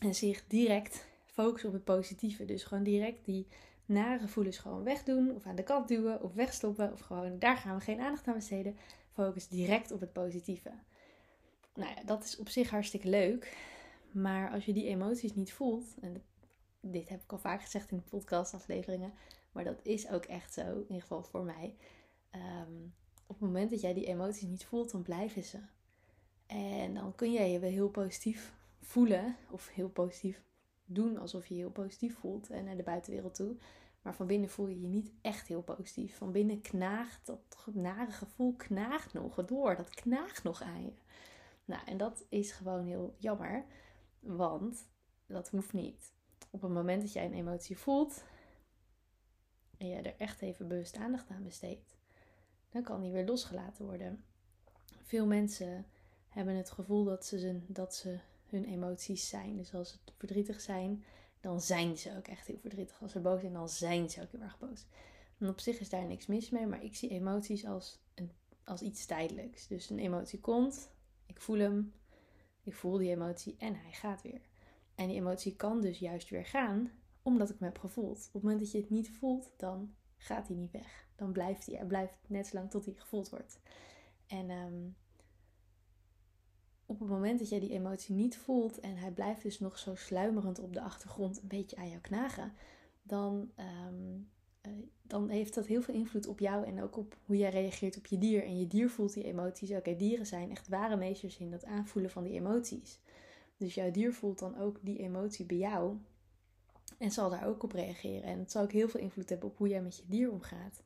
en 0.01 0.15
zich 0.15 0.47
direct 0.47 1.07
focussen 1.25 1.69
op 1.69 1.75
het 1.75 1.83
positieve. 1.83 2.45
Dus 2.45 2.63
gewoon 2.63 2.83
direct 2.83 3.25
die 3.25 3.47
nare 3.89 4.19
gevoelens 4.19 4.57
gewoon 4.57 4.83
wegdoen 4.83 5.35
of 5.35 5.45
aan 5.45 5.55
de 5.55 5.63
kant 5.63 5.87
duwen 5.87 6.21
of 6.21 6.33
wegstoppen 6.33 6.91
of 6.91 6.99
gewoon 6.99 7.39
daar 7.39 7.57
gaan 7.57 7.77
we 7.77 7.81
geen 7.81 7.99
aandacht 7.99 8.27
aan 8.27 8.33
besteden. 8.33 8.77
Focus 9.11 9.47
direct 9.47 9.91
op 9.91 9.99
het 9.99 10.13
positieve. 10.13 10.71
Nou 11.73 11.89
ja, 11.95 12.03
dat 12.03 12.23
is 12.23 12.37
op 12.37 12.49
zich 12.49 12.69
hartstikke 12.69 13.09
leuk. 13.09 13.57
Maar 14.11 14.51
als 14.51 14.65
je 14.65 14.73
die 14.73 14.87
emoties 14.87 15.35
niet 15.35 15.53
voelt, 15.53 15.95
en 16.01 16.23
dit 16.81 17.09
heb 17.09 17.23
ik 17.23 17.31
al 17.31 17.37
vaak 17.37 17.61
gezegd 17.61 17.91
in 17.91 18.03
podcastafleveringen, 18.03 19.13
maar 19.51 19.63
dat 19.63 19.79
is 19.83 20.09
ook 20.09 20.25
echt 20.25 20.53
zo, 20.53 20.61
in 20.61 20.81
ieder 20.81 21.01
geval 21.01 21.23
voor 21.23 21.43
mij. 21.43 21.75
Ehm, 22.29 22.73
op 23.27 23.39
het 23.39 23.39
moment 23.39 23.69
dat 23.69 23.81
jij 23.81 23.93
die 23.93 24.05
emoties 24.05 24.47
niet 24.47 24.65
voelt, 24.65 24.91
dan 24.91 25.01
blijven 25.01 25.43
ze. 25.43 25.59
En 26.45 26.93
dan 26.93 27.15
kun 27.15 27.31
jij 27.31 27.51
je 27.51 27.59
wel 27.59 27.69
heel 27.69 27.89
positief 27.89 28.53
voelen, 28.81 29.35
of 29.49 29.69
heel 29.69 29.89
positief 29.89 30.41
doen 30.89 31.17
alsof 31.17 31.45
je 31.45 31.53
je 31.53 31.59
heel 31.59 31.71
positief 31.71 32.17
voelt 32.17 32.49
en 32.49 32.63
naar 32.63 32.77
de 32.77 32.83
buitenwereld 32.83 33.35
toe. 33.35 33.55
Maar 34.01 34.15
van 34.15 34.27
binnen 34.27 34.49
voel 34.49 34.67
je 34.67 34.81
je 34.81 34.87
niet 34.87 35.11
echt 35.21 35.47
heel 35.47 35.61
positief. 35.61 36.17
Van 36.17 36.31
binnen 36.31 36.61
knaagt 36.61 37.25
dat 37.25 37.67
nare 37.73 38.11
gevoel 38.11 38.53
knaagt 38.53 39.13
nog 39.13 39.45
door. 39.45 39.75
Dat 39.75 39.89
knaagt 39.89 40.43
nog 40.43 40.61
aan 40.61 40.83
je. 40.83 40.93
Nou, 41.65 41.81
en 41.85 41.97
dat 41.97 42.25
is 42.29 42.51
gewoon 42.51 42.85
heel 42.85 43.15
jammer. 43.17 43.65
Want 44.19 44.87
dat 45.25 45.49
hoeft 45.49 45.73
niet. 45.73 46.13
Op 46.49 46.61
het 46.61 46.71
moment 46.71 47.01
dat 47.01 47.13
jij 47.13 47.25
een 47.25 47.33
emotie 47.33 47.77
voelt 47.77 48.23
en 49.77 49.87
jij 49.87 50.03
er 50.03 50.15
echt 50.17 50.41
even 50.41 50.67
bewust 50.67 50.95
aandacht 50.95 51.29
aan 51.29 51.43
besteedt, 51.43 51.95
dan 52.69 52.83
kan 52.83 53.01
die 53.01 53.11
weer 53.11 53.25
losgelaten 53.25 53.85
worden. 53.85 54.23
Veel 55.03 55.25
mensen 55.25 55.85
hebben 56.29 56.55
het 56.55 56.71
gevoel 56.71 57.03
dat 57.03 57.25
ze, 57.25 57.61
dat 57.67 57.95
ze 57.95 58.19
hun 58.51 58.65
emoties 58.65 59.29
zijn. 59.29 59.57
Dus 59.57 59.73
als 59.73 59.89
ze 59.89 59.97
verdrietig 60.17 60.61
zijn, 60.61 61.03
dan 61.39 61.61
zijn 61.61 61.97
ze 61.97 62.17
ook 62.17 62.27
echt 62.27 62.47
heel 62.47 62.59
verdrietig. 62.59 63.01
Als 63.01 63.11
ze 63.11 63.19
boos 63.19 63.39
zijn, 63.39 63.53
dan 63.53 63.69
zijn 63.69 64.09
ze 64.09 64.21
ook 64.21 64.31
heel 64.31 64.41
erg 64.41 64.59
boos. 64.59 64.85
En 65.37 65.49
op 65.49 65.59
zich 65.59 65.79
is 65.79 65.89
daar 65.89 66.05
niks 66.05 66.25
mis 66.25 66.49
mee, 66.49 66.67
maar 66.67 66.83
ik 66.83 66.95
zie 66.95 67.09
emoties 67.09 67.65
als, 67.65 67.99
een, 68.13 68.31
als 68.63 68.81
iets 68.81 69.05
tijdelijks. 69.05 69.67
Dus 69.67 69.89
een 69.89 69.99
emotie 69.99 70.39
komt, 70.39 70.91
ik 71.25 71.41
voel 71.41 71.59
hem, 71.59 71.93
ik 72.63 72.73
voel 72.73 72.97
die 72.97 73.09
emotie 73.09 73.55
en 73.57 73.75
hij 73.75 73.91
gaat 73.91 74.21
weer. 74.21 74.41
En 74.95 75.07
die 75.07 75.17
emotie 75.17 75.55
kan 75.55 75.81
dus 75.81 75.99
juist 75.99 76.29
weer 76.29 76.45
gaan, 76.45 76.91
omdat 77.21 77.49
ik 77.49 77.55
hem 77.59 77.67
heb 77.67 77.79
gevoeld. 77.79 78.17
Op 78.17 78.33
het 78.33 78.41
moment 78.41 78.59
dat 78.59 78.71
je 78.71 78.77
het 78.77 78.89
niet 78.89 79.11
voelt, 79.11 79.51
dan 79.57 79.95
gaat 80.17 80.47
hij 80.47 80.57
niet 80.57 80.71
weg. 80.71 81.07
Dan 81.15 81.31
blijft 81.31 81.65
hij. 81.65 81.75
Hij 81.75 81.85
blijft 81.85 82.13
net 82.27 82.47
zo 82.47 82.57
lang 82.57 82.69
tot 82.69 82.85
hij 82.85 82.93
gevoeld 82.93 83.29
wordt. 83.29 83.59
En 84.27 84.49
ehm, 84.49 84.89
op 86.89 86.99
het 86.99 87.09
moment 87.09 87.39
dat 87.39 87.49
jij 87.49 87.59
die 87.59 87.71
emotie 87.71 88.15
niet 88.15 88.37
voelt 88.37 88.79
en 88.79 88.97
hij 88.97 89.11
blijft 89.11 89.41
dus 89.41 89.59
nog 89.59 89.79
zo 89.79 89.95
sluimerend 89.95 90.59
op 90.59 90.73
de 90.73 90.81
achtergrond 90.81 91.41
een 91.41 91.47
beetje 91.47 91.75
aan 91.75 91.89
jou 91.89 92.01
knagen, 92.01 92.53
dan 93.03 93.51
ehm, 93.55 94.17
eh, 94.61 94.71
dan 95.01 95.29
heeft 95.29 95.55
dat 95.55 95.65
heel 95.65 95.81
veel 95.81 95.93
invloed 95.93 96.27
op 96.27 96.39
jou 96.39 96.65
en 96.65 96.81
ook 96.81 96.97
op 96.97 97.17
hoe 97.25 97.37
jij 97.37 97.49
reageert 97.49 97.97
op 97.97 98.05
je 98.05 98.17
dier. 98.17 98.43
En 98.43 98.59
je 98.59 98.67
dier 98.67 98.89
voelt 98.89 99.13
die 99.13 99.23
emoties. 99.23 99.71
Oké, 99.71 99.95
dieren 99.95 100.25
zijn 100.25 100.51
echt 100.51 100.67
ware 100.67 100.95
meesters 100.95 101.37
in 101.37 101.51
dat 101.51 101.65
aanvoelen 101.65 102.11
van 102.11 102.23
die 102.23 102.33
emoties. 102.33 102.99
Dus 103.57 103.73
jouw 103.75 103.91
dier 103.91 104.13
voelt 104.13 104.39
dan 104.39 104.57
ook 104.57 104.77
die 104.81 104.99
emotie 104.99 105.45
bij 105.45 105.57
jou 105.57 105.97
en 106.97 107.11
zal 107.11 107.29
daar 107.29 107.47
ook 107.47 107.63
op 107.63 107.71
reageren. 107.71 108.23
En 108.23 108.39
het 108.39 108.51
zal 108.51 108.63
ook 108.63 108.71
heel 108.71 108.89
veel 108.89 108.99
invloed 108.99 109.29
hebben 109.29 109.49
op 109.49 109.57
hoe 109.57 109.67
jij 109.67 109.81
met 109.81 109.95
je 109.95 110.03
dier 110.07 110.31
omgaat. 110.31 110.81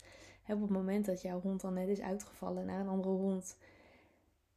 op 0.48 0.62
het 0.62 0.70
moment 0.70 1.06
dat 1.06 1.22
jouw 1.22 1.42
hond 1.42 1.62
dan 1.62 1.74
net 1.74 1.88
is 1.88 2.02
uitgevallen 2.02 2.66
naar 2.66 2.80
een 2.80 2.88
andere 2.88 3.14
hond 3.14 3.58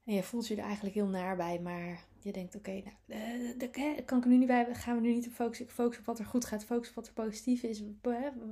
en 0.07 0.15
je 0.15 0.23
voelt 0.23 0.47
je 0.47 0.57
er 0.57 0.65
eigenlijk 0.65 0.95
heel 0.95 1.07
naar 1.07 1.37
bij, 1.37 1.61
maar 1.61 2.05
je 2.19 2.33
denkt: 2.33 2.55
oké, 2.55 2.83
nou, 3.07 3.69
uh, 3.77 4.05
kan 4.05 4.19
ik 4.19 4.25
nu 4.25 4.37
niet 4.37 4.47
bij, 4.47 4.75
gaan 4.75 4.95
we 4.95 5.01
nu 5.01 5.15
niet 5.15 5.27
op 5.27 5.33
focussen. 5.33 5.67
Ik 5.67 5.73
focus 5.73 5.99
op 5.99 6.05
wat 6.05 6.19
er 6.19 6.25
goed 6.25 6.45
gaat, 6.45 6.65
focus 6.65 6.89
op 6.89 6.95
wat 6.95 7.07
er 7.07 7.13
positief 7.13 7.63
is, 7.63 7.83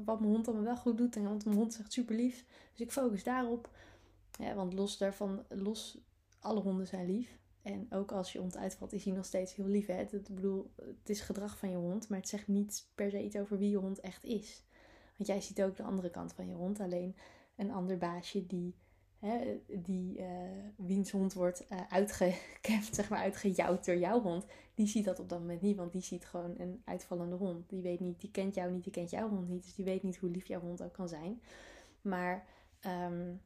wat 0.05 0.21
mijn 0.21 0.33
hond 0.33 0.47
allemaal 0.47 0.65
wel 0.65 0.77
goed 0.77 0.99
doet. 0.99 1.17
En 1.17 1.23
want 1.23 1.45
mijn 1.45 1.57
hond 1.57 1.75
zegt 1.75 1.93
super 1.93 2.17
lief, 2.17 2.45
dus 2.71 2.81
ik 2.81 2.93
focus 2.93 3.25
daarop. 3.25 3.71
Want 4.55 4.73
los 4.73 4.99
daarvan, 4.99 5.45
los, 5.49 5.99
alle 6.41 6.61
honden 6.61 6.87
zijn 6.87 7.07
lief. 7.07 7.39
En 7.63 7.87
ook 7.91 8.13
als 8.13 8.33
je 8.33 8.39
hond 8.39 8.57
uitvalt, 8.57 8.93
is 8.93 9.05
hij 9.05 9.13
nog 9.13 9.25
steeds 9.25 9.55
heel 9.55 9.67
lief. 9.67 9.87
Hè? 9.87 9.95
Het, 9.95 10.35
bedoel, 10.35 10.71
het 10.77 11.09
is 11.09 11.21
gedrag 11.21 11.59
van 11.59 11.71
je 11.71 11.77
hond, 11.77 12.09
maar 12.09 12.19
het 12.19 12.29
zegt 12.29 12.49
niet 12.49 12.87
per 12.95 13.11
se 13.11 13.25
iets 13.25 13.37
over 13.37 13.59
wie 13.59 13.71
je 13.71 13.77
hond 13.77 14.01
echt 14.01 14.25
is. 14.25 14.63
Want 15.17 15.29
jij 15.29 15.41
ziet 15.41 15.63
ook 15.63 15.77
de 15.77 15.83
andere 15.83 16.11
kant 16.11 16.33
van 16.33 16.49
je 16.49 16.55
hond. 16.55 16.81
Alleen 16.81 17.17
een 17.57 17.71
ander 17.71 17.99
baasje 17.99 18.47
die 18.47 18.75
hè, 19.25 19.61
die 19.69 20.19
uh, 20.19 20.27
wiens 20.77 21.11
hond 21.11 21.33
wordt 21.33 21.67
uh, 21.91 22.33
zeg 22.91 23.09
maar 23.09 23.19
uitgejouwd 23.19 23.85
door 23.85 23.97
jouw 23.97 24.21
hond, 24.21 24.47
die 24.75 24.87
ziet 24.87 25.05
dat 25.05 25.21
op 25.21 25.29
dat 25.29 25.41
moment 25.41 25.61
niet, 25.61 25.77
want 25.77 25.93
die 25.93 26.03
ziet 26.03 26.25
gewoon 26.25 26.55
een 26.59 26.83
uitvallende 26.85 27.37
hond. 27.37 27.69
Die 27.69 27.83
weet 27.83 28.01
niet, 28.01 28.21
die 28.21 28.31
kent 28.31 28.55
jou 28.55 28.73
niet, 28.73 28.85
die 28.85 28.93
kent 28.93 29.11
jouw 29.11 29.29
hond 29.29 29.49
niet, 29.49 29.63
dus 29.63 29.75
die 29.75 29.85
weet 29.85 30.03
niet 30.03 30.17
hoe 30.17 30.31
lief 30.31 30.47
jouw 30.47 30.61
hond 30.61 30.83
ook 30.83 30.93
kan 30.93 31.09
zijn. 31.09 31.41
Maar 32.01 32.47
um, 32.87 33.41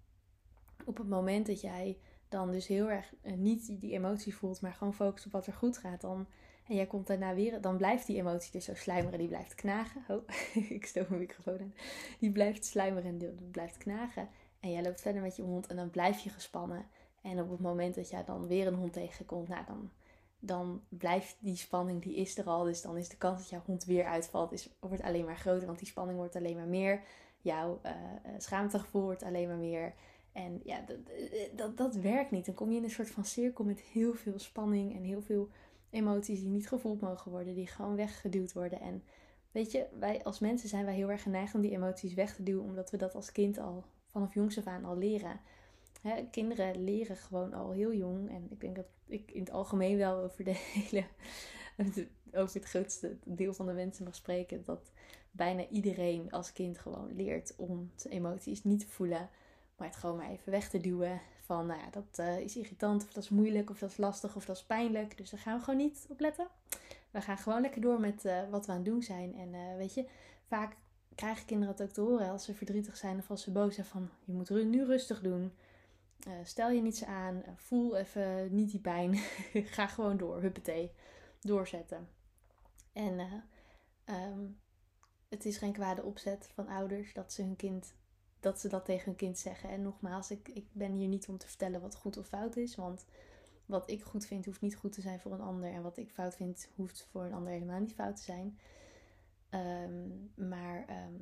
op 0.84 0.96
het 0.96 1.08
moment 1.08 1.46
dat 1.46 1.60
jij 1.60 1.98
dan 2.28 2.50
dus 2.50 2.66
heel 2.66 2.90
erg 2.90 3.14
uh, 3.22 3.32
niet 3.32 3.80
die 3.80 3.92
emotie 3.92 4.36
voelt, 4.36 4.60
maar 4.60 4.72
gewoon 4.72 4.94
focust 4.94 5.26
op 5.26 5.32
wat 5.32 5.46
er 5.46 5.52
goed 5.52 5.78
gaat, 5.78 6.00
dan 6.00 6.26
en 6.68 6.74
jij 6.74 6.86
komt 6.86 7.06
daarna 7.06 7.34
weer, 7.34 7.60
dan 7.60 7.76
blijft 7.76 8.06
die 8.06 8.16
emotie 8.16 8.52
dus 8.52 8.64
zo 8.64 8.74
sluimeren, 8.74 9.18
die 9.18 9.28
blijft 9.28 9.54
knagen. 9.54 10.04
Oh, 10.08 10.22
ik 10.76 10.86
stoot 10.86 11.08
mijn 11.08 11.20
microfoon 11.20 11.60
aan. 11.60 11.74
Die 12.18 12.32
blijft 12.32 12.64
sluimeren 12.64 13.10
en 13.10 13.18
die 13.18 13.48
blijft 13.50 13.76
knagen. 13.76 14.28
En 14.60 14.70
jij 14.70 14.82
loopt 14.82 15.00
verder 15.00 15.22
met 15.22 15.36
je 15.36 15.42
hond 15.42 15.66
en 15.66 15.76
dan 15.76 15.90
blijf 15.90 16.18
je 16.18 16.30
gespannen. 16.30 16.86
En 17.22 17.40
op 17.40 17.50
het 17.50 17.60
moment 17.60 17.94
dat 17.94 18.10
jij 18.10 18.24
dan 18.24 18.46
weer 18.46 18.66
een 18.66 18.74
hond 18.74 18.92
tegenkomt, 18.92 19.48
nou 19.48 19.64
dan, 19.66 19.90
dan 20.38 20.82
blijft 20.88 21.36
die 21.40 21.56
spanning, 21.56 22.02
die 22.02 22.16
is 22.16 22.38
er 22.38 22.44
al. 22.44 22.64
Dus 22.64 22.82
dan 22.82 22.96
is 22.96 23.08
de 23.08 23.16
kans 23.16 23.38
dat 23.38 23.48
jouw 23.48 23.62
hond 23.66 23.84
weer 23.84 24.04
uitvalt, 24.04 24.52
is, 24.52 24.68
wordt 24.80 25.02
alleen 25.02 25.24
maar 25.24 25.36
groter. 25.36 25.66
Want 25.66 25.78
die 25.78 25.88
spanning 25.88 26.18
wordt 26.18 26.36
alleen 26.36 26.56
maar 26.56 26.66
meer. 26.66 27.02
Jouw 27.40 27.80
uh, 27.84 27.92
schaamtegevoel 28.38 29.02
wordt 29.02 29.22
alleen 29.22 29.48
maar 29.48 29.56
meer. 29.56 29.94
En 30.32 30.60
ja, 30.64 30.80
dat, 30.86 30.96
dat, 31.56 31.76
dat 31.76 31.94
werkt 31.94 32.30
niet. 32.30 32.46
Dan 32.46 32.54
kom 32.54 32.70
je 32.70 32.76
in 32.76 32.84
een 32.84 32.90
soort 32.90 33.10
van 33.10 33.24
cirkel 33.24 33.64
met 33.64 33.80
heel 33.80 34.14
veel 34.14 34.38
spanning 34.38 34.96
en 34.96 35.02
heel 35.02 35.22
veel 35.22 35.48
emoties 35.90 36.40
die 36.40 36.48
niet 36.48 36.68
gevoeld 36.68 37.00
mogen 37.00 37.30
worden, 37.30 37.54
die 37.54 37.66
gewoon 37.66 37.96
weggeduwd 37.96 38.52
worden. 38.52 38.80
En 38.80 39.02
weet 39.50 39.72
je, 39.72 39.86
wij 39.98 40.24
als 40.24 40.38
mensen 40.38 40.68
zijn 40.68 40.84
wij 40.84 40.94
heel 40.94 41.10
erg 41.10 41.22
geneigd 41.22 41.54
om 41.54 41.60
die 41.60 41.70
emoties 41.70 42.14
weg 42.14 42.34
te 42.34 42.42
duwen, 42.42 42.64
omdat 42.64 42.90
we 42.90 42.96
dat 42.96 43.14
als 43.14 43.32
kind 43.32 43.58
al 43.58 43.84
vanaf 44.10 44.34
jongs 44.34 44.58
af 44.58 44.66
aan 44.66 44.84
al 44.84 44.96
leren. 44.96 45.40
kinderen 46.30 46.84
leren 46.84 47.16
gewoon 47.16 47.52
al 47.52 47.70
heel 47.70 47.94
jong. 47.94 48.30
En 48.30 48.46
ik 48.50 48.60
denk 48.60 48.76
dat 48.76 48.86
ik 49.06 49.30
in 49.30 49.40
het 49.40 49.50
algemeen 49.50 49.96
wel 49.96 50.22
over 50.22 50.44
de 50.44 50.54
hele. 50.74 51.04
over 52.32 52.60
het 52.60 52.68
grootste 52.68 53.16
deel 53.24 53.54
van 53.54 53.66
de 53.66 53.72
mensen 53.72 54.04
mag 54.04 54.14
spreken. 54.14 54.64
Dat 54.64 54.92
bijna 55.30 55.68
iedereen 55.68 56.30
als 56.30 56.52
kind 56.52 56.78
gewoon 56.78 57.14
leert 57.14 57.54
om 57.56 57.90
zijn 57.96 58.14
emoties 58.14 58.64
niet 58.64 58.80
te 58.80 58.88
voelen. 58.88 59.28
Maar 59.76 59.86
het 59.86 59.96
gewoon 59.96 60.16
maar 60.16 60.30
even 60.30 60.52
weg 60.52 60.68
te 60.68 60.80
duwen. 60.80 61.20
Van 61.44 61.66
nou 61.66 61.80
ja, 61.80 61.90
dat 61.90 62.18
uh, 62.18 62.38
is 62.38 62.56
irritant, 62.56 63.02
of 63.02 63.12
dat 63.12 63.22
is 63.22 63.28
moeilijk, 63.28 63.70
of 63.70 63.78
dat 63.78 63.90
is 63.90 63.96
lastig, 63.96 64.36
of 64.36 64.44
dat 64.44 64.56
is 64.56 64.64
pijnlijk. 64.64 65.16
Dus 65.16 65.30
daar 65.30 65.40
gaan 65.40 65.58
we 65.58 65.64
gewoon 65.64 65.78
niet 65.78 66.06
op 66.08 66.20
letten. 66.20 66.46
We 67.10 67.20
gaan 67.20 67.38
gewoon 67.38 67.60
lekker 67.60 67.80
door 67.80 68.00
met 68.00 68.24
uh, 68.24 68.50
wat 68.50 68.66
we 68.66 68.72
aan 68.72 68.78
het 68.78 68.86
doen 68.86 69.02
zijn. 69.02 69.34
En 69.34 69.48
uh, 69.54 69.76
weet 69.76 69.94
je, 69.94 70.06
vaak 70.46 70.76
krijgen 71.18 71.46
kinderen 71.46 71.74
het 71.74 71.82
ook 71.82 71.92
te 71.92 72.00
horen 72.00 72.30
als 72.30 72.44
ze 72.44 72.54
verdrietig 72.54 72.96
zijn 72.96 73.18
of 73.18 73.30
als 73.30 73.42
ze 73.42 73.50
boos 73.50 73.74
zijn 73.74 73.86
van 73.86 74.10
je 74.24 74.32
moet 74.32 74.50
nu 74.50 74.84
rustig 74.84 75.20
doen. 75.20 75.52
Uh, 76.28 76.32
stel 76.44 76.70
je 76.70 76.82
niets 76.82 77.04
aan, 77.04 77.34
uh, 77.36 77.48
voel 77.56 77.96
even 77.96 78.54
niet 78.54 78.70
die 78.70 78.80
pijn. 78.80 79.14
Ga 79.74 79.86
gewoon 79.86 80.16
door, 80.16 80.40
huppatee, 80.40 80.92
doorzetten. 81.40 82.08
En 82.92 83.18
eh, 83.18 83.32
ehm, 84.04 84.40
het 85.28 85.44
is 85.44 85.56
geen 85.56 85.72
kwade 85.72 86.02
opzet 86.02 86.50
van 86.54 86.68
ouders 86.68 87.12
dat 87.12 87.32
ze 87.32 87.42
hun 87.42 87.56
kind 87.56 87.94
dat 88.40 88.60
ze 88.60 88.68
dat 88.68 88.84
tegen 88.84 89.04
hun 89.04 89.16
kind 89.16 89.38
zeggen. 89.38 89.70
En 89.70 89.82
nogmaals, 89.82 90.30
ik, 90.30 90.48
ik 90.48 90.66
ben 90.72 90.92
hier 90.92 91.08
niet 91.08 91.28
om 91.28 91.38
te 91.38 91.46
vertellen 91.46 91.80
wat 91.80 91.96
goed 91.96 92.16
of 92.16 92.26
fout 92.26 92.56
is. 92.56 92.74
Want 92.74 93.04
wat 93.66 93.90
ik 93.90 94.02
goed 94.02 94.26
vind, 94.26 94.44
hoeft 94.44 94.60
niet 94.60 94.76
goed 94.76 94.92
te 94.92 95.00
zijn 95.00 95.20
voor 95.20 95.32
een 95.32 95.40
ander. 95.40 95.72
En 95.72 95.82
wat 95.82 95.96
ik 95.96 96.10
fout 96.10 96.36
vind, 96.36 96.68
hoeft 96.74 97.08
voor 97.10 97.24
een 97.24 97.32
ander 97.32 97.52
helemaal 97.52 97.80
niet 97.80 97.94
fout 97.94 98.16
te 98.16 98.22
zijn. 98.22 98.58
Ehm, 99.50 100.08
maar 100.34 100.86
ehm, 100.86 101.14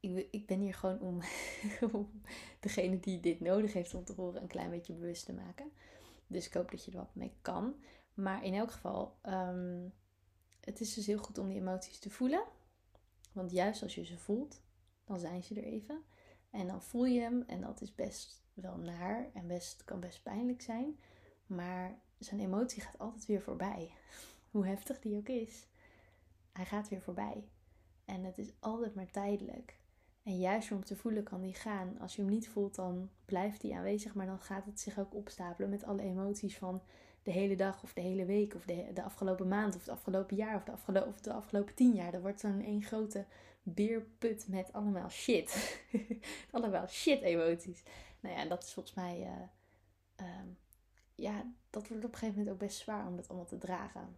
ik, 0.00 0.28
ik, 0.30 0.46
ben 0.46 0.60
hier 0.60 0.74
gewoon 0.74 1.00
om, 1.92 2.22
degene 2.60 3.00
die 3.00 3.20
dit 3.20 3.40
nodig 3.40 3.72
heeft 3.72 3.94
om 3.94 4.04
te 4.04 4.12
horen 4.12 4.42
een 4.42 4.48
klein 4.48 4.70
beetje 4.70 4.92
bewust 4.92 5.24
te 5.24 5.32
maken. 5.32 5.72
Dus 6.26 6.46
ik 6.46 6.54
hoop 6.54 6.70
dat 6.70 6.84
je 6.84 6.90
er 6.90 6.96
wat 6.96 7.14
mee 7.14 7.32
kan. 7.42 7.74
Maar 8.14 8.44
in 8.44 8.54
elk 8.54 8.70
geval, 8.70 9.18
um, 9.26 9.92
het 10.60 10.80
is 10.80 10.94
dus 10.94 11.06
heel 11.06 11.18
goed 11.18 11.38
om 11.38 11.48
die 11.48 11.60
emoties 11.60 11.98
te 11.98 12.10
voelen. 12.10 12.44
Want 13.32 13.50
juist 13.50 13.82
als 13.82 13.94
je 13.94 14.04
ze 14.04 14.18
voelt, 14.18 14.62
dan 15.04 15.18
zijn 15.18 15.42
ze 15.42 15.54
er 15.54 15.64
even. 15.64 16.02
En 16.50 16.66
dan 16.66 16.82
voel 16.82 17.04
je 17.04 17.20
hem 17.20 17.44
en 17.46 17.60
dat 17.60 17.80
is 17.80 17.94
best 17.94 18.42
wel 18.54 18.76
naar 18.76 19.30
en 19.34 19.46
best, 19.46 19.84
kan 19.84 20.00
best 20.00 20.22
pijnlijk 20.22 20.62
zijn. 20.62 20.98
Maar 21.46 21.98
zijn 22.18 22.40
emotie 22.40 22.82
gaat 22.82 22.98
altijd 22.98 23.26
weer 23.26 23.42
voorbij. 23.42 23.90
Hoe 24.50 24.66
heftig 24.66 25.00
die 25.00 25.16
ook 25.16 25.28
is. 25.28 25.66
Hij 26.54 26.64
gaat 26.64 26.88
weer 26.88 27.02
voorbij. 27.02 27.48
En 28.04 28.24
het 28.24 28.38
is 28.38 28.52
altijd 28.60 28.94
maar 28.94 29.10
tijdelijk. 29.10 29.78
En 30.22 30.38
juist 30.38 30.72
om 30.72 30.84
te 30.84 30.96
voelen 30.96 31.22
kan 31.22 31.40
die 31.40 31.54
gaan. 31.54 31.98
Als 31.98 32.16
je 32.16 32.22
hem 32.22 32.30
niet 32.30 32.48
voelt, 32.48 32.74
dan 32.74 33.10
blijft 33.24 33.62
hij 33.62 33.72
aanwezig. 33.72 34.14
Maar 34.14 34.26
dan 34.26 34.40
gaat 34.40 34.64
het 34.64 34.80
zich 34.80 34.98
ook 34.98 35.14
opstapelen 35.14 35.70
met 35.70 35.84
alle 35.84 36.02
emoties 36.02 36.56
van 36.56 36.82
de 37.22 37.30
hele 37.30 37.56
dag 37.56 37.82
of 37.82 37.92
de 37.92 38.00
hele 38.00 38.24
week. 38.24 38.54
Of 38.54 38.64
de, 38.64 38.90
de 38.94 39.02
afgelopen 39.02 39.48
maand 39.48 39.74
of 39.74 39.80
het 39.80 39.90
afgelopen 39.90 40.36
jaar 40.36 40.56
of 40.56 40.84
de, 40.84 41.12
de 41.22 41.32
afgelopen 41.32 41.74
tien 41.74 41.94
jaar. 41.94 42.12
Dat 42.12 42.20
wordt 42.20 42.40
zo'n 42.40 42.62
één 42.62 42.82
grote 42.82 43.24
beerput 43.62 44.48
met 44.48 44.72
allemaal 44.72 45.10
shit. 45.10 45.80
allemaal 46.50 46.86
shit 46.86 47.22
emoties. 47.22 47.82
Nou 48.20 48.34
ja, 48.34 48.44
dat 48.44 48.62
is 48.62 48.72
volgens 48.72 48.94
mij... 48.94 49.20
Uh, 50.20 50.26
ja, 51.14 51.52
dat 51.70 51.88
wordt 51.88 52.04
op 52.04 52.12
een 52.12 52.18
gegeven 52.18 52.38
moment 52.38 52.54
ook 52.54 52.68
best 52.68 52.78
zwaar 52.78 53.06
om 53.06 53.16
dat 53.16 53.28
allemaal 53.28 53.46
te 53.46 53.58
dragen. 53.58 54.16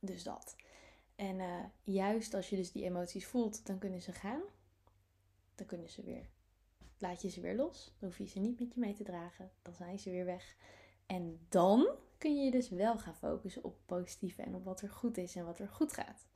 Dus 0.00 0.22
dat. 0.22 0.56
En 1.18 1.38
uh, 1.38 1.64
juist 1.82 2.34
als 2.34 2.50
je 2.50 2.56
dus 2.56 2.72
die 2.72 2.84
emoties 2.84 3.26
voelt, 3.26 3.66
dan 3.66 3.78
kunnen 3.78 4.02
ze 4.02 4.12
gaan. 4.12 4.40
Dan 5.54 5.66
kunnen 5.66 5.88
ze 5.88 6.02
weer. 6.02 6.28
Laat 6.98 7.22
je 7.22 7.28
ze 7.28 7.40
weer 7.40 7.54
los. 7.54 7.94
Dan 7.98 8.08
hoef 8.08 8.18
je 8.18 8.26
ze 8.26 8.38
niet 8.38 8.60
met 8.60 8.74
je 8.74 8.80
mee 8.80 8.94
te 8.94 9.02
dragen. 9.02 9.50
Dan 9.62 9.74
zijn 9.74 9.98
ze 9.98 10.10
weer 10.10 10.24
weg. 10.24 10.56
En 11.06 11.38
dan 11.48 11.88
kun 12.18 12.36
je 12.36 12.44
je 12.44 12.50
dus 12.50 12.68
wel 12.68 12.98
gaan 12.98 13.16
focussen 13.16 13.64
op 13.64 13.78
positieve 13.86 14.42
en 14.42 14.54
op 14.54 14.64
wat 14.64 14.80
er 14.80 14.90
goed 14.90 15.16
is 15.16 15.36
en 15.36 15.44
wat 15.44 15.58
er 15.58 15.68
goed 15.68 15.92
gaat. 15.92 16.26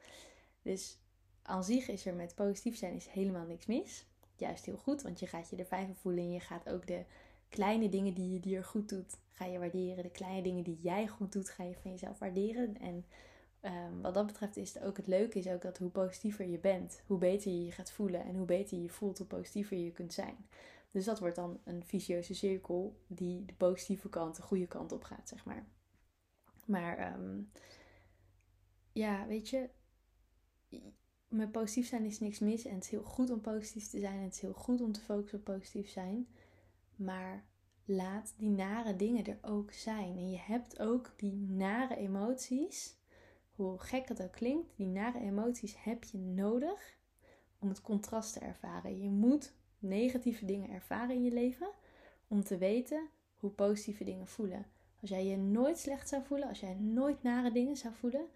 Dus 0.63 0.99
aan 1.43 1.65
zich 1.65 1.89
is 1.89 2.07
er 2.07 2.15
met 2.15 2.35
positief 2.35 2.77
zijn 2.77 2.95
is 2.95 3.07
helemaal 3.07 3.47
niks 3.47 3.67
mis. 3.67 4.07
Juist 4.37 4.65
heel 4.65 4.77
goed, 4.77 5.03
want 5.03 5.21
je 5.21 5.27
gaat 5.27 5.51
je 5.51 5.57
er 5.57 5.65
fijn 5.65 5.87
van 5.87 5.97
voelen 5.97 6.25
en 6.25 6.33
je 6.33 6.41
gaat 6.41 6.69
ook 6.69 6.87
de 6.87 7.05
kleine 7.49 7.89
dingen 7.89 8.15
die 8.15 8.33
je 8.33 8.41
dier 8.41 8.65
goed 8.65 8.89
doet, 8.89 9.19
ga 9.31 9.45
je 9.45 9.59
waarderen. 9.59 10.03
De 10.03 10.11
kleine 10.11 10.43
dingen 10.43 10.65
die 10.65 10.81
jij 10.81 11.07
goed 11.07 11.33
doet, 11.33 11.49
ga 11.49 11.65
je 11.65 11.75
van 11.75 11.91
jezelf 11.91 12.19
waarderen. 12.19 12.79
En 12.79 13.05
um, 13.63 14.03
wat 14.03 14.15
dat 14.15 14.27
betreft 14.27 14.57
is 14.57 14.75
het 14.75 14.83
ook 14.83 14.97
het 14.97 15.07
leuke 15.07 15.39
is 15.39 15.49
ook 15.49 15.63
dat 15.63 15.79
hoe 15.79 15.91
positiever 15.91 16.47
je 16.47 16.59
bent, 16.59 17.03
hoe 17.07 17.19
beter 17.19 17.53
je 17.53 17.65
je 17.65 17.73
gaat 17.73 17.93
voelen. 17.93 18.25
En 18.25 18.37
hoe 18.37 18.47
beter 18.47 18.77
je 18.77 18.83
je 18.83 18.91
voelt, 18.91 19.19
hoe 19.19 19.27
positiever 19.27 19.77
je 19.77 19.93
kunt 19.93 20.13
zijn. 20.13 20.37
Dus 20.91 21.05
dat 21.05 21.19
wordt 21.19 21.37
dan 21.37 21.61
een 21.65 21.85
vicieuze 21.85 22.35
cirkel 22.35 22.97
die 23.07 23.45
de 23.45 23.55
positieve 23.55 24.09
kant, 24.09 24.37
de 24.37 24.43
goede 24.43 24.67
kant 24.67 24.93
op 24.93 25.05
gaat, 25.05 25.29
zeg 25.29 25.45
maar. 25.45 25.67
Maar 26.65 27.15
um, 27.15 27.51
ja, 28.93 29.27
weet 29.27 29.49
je, 29.49 29.69
met 31.29 31.53
positief 31.53 31.89
zijn 31.89 32.05
is 32.05 32.21
niks 32.21 32.39
mis. 32.39 32.65
En 32.65 32.75
het 32.75 32.85
is 32.85 32.91
heel 32.91 33.05
goed 33.05 33.31
om 33.31 33.41
positief 33.41 33.89
te 33.89 33.99
zijn. 33.99 34.17
En 34.17 34.25
het 34.25 34.35
is 34.35 34.41
heel 34.41 34.53
goed 34.53 34.81
om 34.81 34.93
te 34.93 35.01
focussen 35.01 35.39
op 35.39 35.45
positief 35.45 35.89
zijn. 35.89 36.29
Maar 36.97 37.45
laat 37.85 38.35
die 38.37 38.51
nare 38.51 38.97
dingen 38.97 39.25
er 39.25 39.39
ook 39.43 39.73
zijn. 39.73 40.17
En 40.17 40.31
je 40.31 40.39
hebt 40.39 40.79
ook 40.79 41.13
die 41.17 41.47
nare 41.49 41.97
emoties. 41.97 43.01
Hoe 43.63 43.79
gek 43.79 44.09
het 44.09 44.23
ook 44.23 44.33
klinkt, 44.33 44.77
die 44.77 44.87
nare 44.87 45.19
emoties 45.19 45.83
heb 45.83 46.05
je 46.05 46.19
nodig 46.19 46.97
om 47.59 47.69
het 47.69 47.81
contrast 47.81 48.33
te 48.33 48.41
ervaren. 48.41 49.03
Je 49.03 49.09
moet 49.09 49.53
negatieve 49.79 50.45
dingen 50.45 50.71
ervaren 50.71 51.15
in 51.15 51.25
je 51.25 51.33
leven 51.33 51.71
om 52.29 52.45
te 52.45 52.59
weten 52.59 53.09
hoe 53.37 53.51
positieve 53.51 54.05
dingen 54.05 54.27
voelen. 54.27 54.67
Als 55.01 55.11
jij 55.11 55.27
je 55.27 55.37
nooit 55.37 55.79
slecht 55.79 56.09
zou 56.09 56.25
voelen, 56.25 56.49
als 56.49 56.61
jij 56.61 56.75
nooit 56.75 57.23
nare 57.23 57.53
dingen 57.53 57.77
zou 57.77 57.95
voelen, 57.95 58.27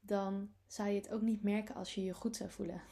dan 0.00 0.52
zou 0.66 0.88
je 0.88 1.00
het 1.00 1.10
ook 1.10 1.22
niet 1.22 1.42
merken 1.42 1.74
als 1.74 1.94
je 1.94 2.04
je 2.04 2.14
goed 2.14 2.36
zou 2.36 2.50
voelen. 2.50 2.82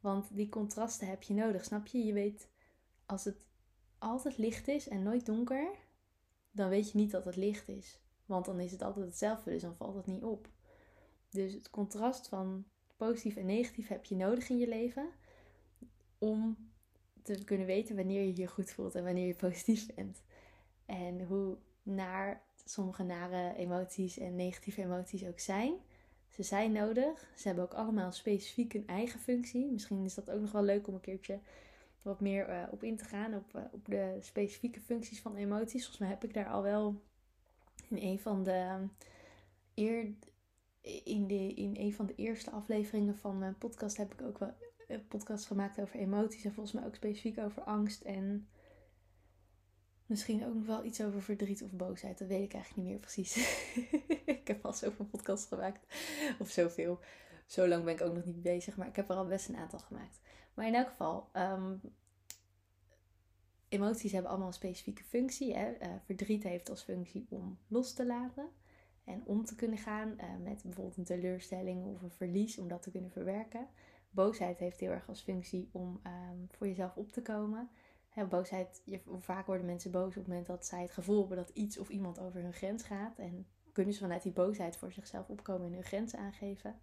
Want 0.00 0.36
die 0.36 0.48
contrasten 0.48 1.08
heb 1.08 1.22
je 1.22 1.34
nodig, 1.34 1.64
snap 1.64 1.86
je? 1.86 2.04
Je 2.04 2.12
weet 2.12 2.48
als 3.06 3.24
het 3.24 3.46
altijd 3.98 4.38
licht 4.38 4.68
is 4.68 4.88
en 4.88 5.02
nooit 5.02 5.26
donker, 5.26 5.70
dan 6.50 6.68
weet 6.68 6.90
je 6.90 6.98
niet 6.98 7.10
dat 7.10 7.24
het 7.24 7.36
licht 7.36 7.68
is. 7.68 8.00
Want 8.30 8.44
dan 8.44 8.60
is 8.60 8.70
het 8.70 8.82
altijd 8.82 9.06
hetzelfde, 9.06 9.50
dus 9.50 9.62
dan 9.62 9.76
valt 9.76 9.94
het 9.94 10.06
niet 10.06 10.22
op. 10.22 10.48
Dus 11.30 11.52
het 11.52 11.70
contrast 11.70 12.28
van 12.28 12.64
positief 12.96 13.36
en 13.36 13.46
negatief 13.46 13.88
heb 13.88 14.04
je 14.04 14.16
nodig 14.16 14.48
in 14.48 14.58
je 14.58 14.68
leven 14.68 15.08
om 16.18 16.56
te 17.22 17.44
kunnen 17.44 17.66
weten 17.66 17.96
wanneer 17.96 18.22
je 18.22 18.36
je 18.36 18.46
goed 18.46 18.70
voelt 18.70 18.94
en 18.94 19.04
wanneer 19.04 19.26
je 19.26 19.34
positief 19.46 19.94
bent. 19.94 20.22
En 20.86 21.24
hoe 21.24 21.56
naar 21.82 22.42
sommige 22.64 23.02
nare 23.02 23.54
emoties 23.56 24.18
en 24.18 24.36
negatieve 24.36 24.82
emoties 24.82 25.26
ook 25.26 25.40
zijn. 25.40 25.74
Ze 26.28 26.42
zijn 26.42 26.72
nodig. 26.72 27.32
Ze 27.36 27.46
hebben 27.46 27.64
ook 27.64 27.74
allemaal 27.74 28.12
specifiek 28.12 28.74
een 28.74 28.86
eigen 28.86 29.20
functie. 29.20 29.70
Misschien 29.70 30.04
is 30.04 30.14
dat 30.14 30.30
ook 30.30 30.40
nog 30.40 30.52
wel 30.52 30.62
leuk 30.62 30.86
om 30.86 30.94
een 30.94 31.00
keertje 31.00 31.40
wat 32.02 32.20
meer 32.20 32.48
uh, 32.48 32.62
op 32.70 32.82
in 32.82 32.96
te 32.96 33.04
gaan. 33.04 33.34
Op, 33.34 33.54
uh, 33.56 33.62
op 33.72 33.86
de 33.86 34.16
specifieke 34.20 34.80
functies 34.80 35.20
van 35.20 35.36
emoties. 35.36 35.80
Volgens 35.80 35.98
mij 35.98 36.08
heb 36.08 36.24
ik 36.24 36.34
daar 36.34 36.48
al 36.48 36.62
wel 36.62 37.02
in 37.88 37.96
een 37.96 38.18
van 38.20 38.42
de 38.42 38.88
eer, 39.74 40.14
in, 41.04 41.26
de, 41.26 41.54
in 41.54 41.76
een 41.78 41.94
van 41.94 42.06
de 42.06 42.14
eerste 42.14 42.50
afleveringen 42.50 43.16
van 43.16 43.38
mijn 43.38 43.58
podcast 43.58 43.96
heb 43.96 44.12
ik 44.12 44.22
ook 44.22 44.38
wel 44.38 44.54
een 44.88 45.06
podcast 45.06 45.46
gemaakt 45.46 45.80
over 45.80 46.00
emoties. 46.00 46.44
En 46.44 46.52
volgens 46.52 46.74
mij 46.74 46.86
ook 46.86 46.94
specifiek 46.94 47.38
over 47.38 47.62
angst 47.62 48.02
en 48.02 48.48
misschien 50.06 50.46
ook 50.46 50.54
nog 50.54 50.66
wel 50.66 50.84
iets 50.84 51.02
over 51.02 51.22
verdriet 51.22 51.62
of 51.62 51.72
boosheid. 51.72 52.18
Dat 52.18 52.28
weet 52.28 52.44
ik 52.44 52.54
eigenlijk 52.54 52.82
niet 52.82 52.92
meer 52.92 53.00
precies. 53.00 53.36
ik 54.40 54.46
heb 54.48 54.64
al 54.64 54.72
zoveel 54.72 55.04
podcasts 55.04 55.46
gemaakt. 55.46 55.94
Of 56.38 56.50
zoveel. 56.50 57.00
Zo 57.46 57.68
lang 57.68 57.84
ben 57.84 57.94
ik 57.94 58.00
ook 58.00 58.14
nog 58.14 58.24
niet 58.24 58.42
bezig. 58.42 58.76
Maar 58.76 58.88
ik 58.88 58.96
heb 58.96 59.10
er 59.10 59.16
al 59.16 59.26
best 59.26 59.48
een 59.48 59.56
aantal 59.56 59.78
gemaakt. 59.78 60.20
Maar 60.54 60.66
in 60.66 60.74
elk 60.74 60.88
geval, 60.88 61.28
ehm, 61.32 61.76
emoties 63.70 64.12
hebben 64.12 64.30
allemaal 64.30 64.48
een 64.48 64.54
specifieke 64.54 65.04
functie. 65.04 65.54
Hè? 65.54 65.72
Uh, 65.82 65.88
verdriet 66.04 66.42
heeft 66.42 66.70
als 66.70 66.82
functie 66.82 67.26
om 67.28 67.58
los 67.68 67.92
te 67.92 68.06
laten 68.06 68.48
en 69.04 69.22
om 69.24 69.44
te 69.44 69.54
kunnen 69.54 69.78
gaan 69.78 70.08
uh, 70.08 70.24
met 70.42 70.62
bijvoorbeeld 70.62 70.96
een 70.96 71.04
teleurstelling 71.04 71.84
of 71.84 72.02
een 72.02 72.10
verlies, 72.10 72.58
om 72.58 72.68
dat 72.68 72.82
te 72.82 72.90
kunnen 72.90 73.10
verwerken. 73.10 73.68
Boosheid 74.10 74.58
heeft 74.58 74.80
heel 74.80 74.90
erg 74.90 75.08
als 75.08 75.22
functie 75.22 75.68
om 75.72 76.00
um, 76.06 76.46
voor 76.50 76.66
jezelf 76.66 76.96
op 76.96 77.12
te 77.12 77.22
komen. 77.22 77.70
Boosheid, 78.28 78.82
je, 78.84 79.00
vaak 79.18 79.46
worden 79.46 79.66
mensen 79.66 79.90
boos 79.90 80.06
op 80.06 80.14
het 80.14 80.26
moment 80.26 80.46
dat 80.46 80.66
zij 80.66 80.82
het 80.82 80.90
gevoel 80.90 81.18
hebben 81.18 81.36
dat 81.36 81.50
iets 81.50 81.78
of 81.78 81.88
iemand 81.88 82.20
over 82.20 82.42
hun 82.42 82.52
grens 82.52 82.82
gaat. 82.82 83.18
En 83.18 83.46
kunnen 83.72 83.94
ze 83.94 84.00
vanuit 84.00 84.22
die 84.22 84.32
boosheid 84.32 84.76
voor 84.76 84.92
zichzelf 84.92 85.28
opkomen 85.28 85.66
en 85.66 85.72
hun 85.72 85.84
grens 85.84 86.14
aangeven. 86.14 86.80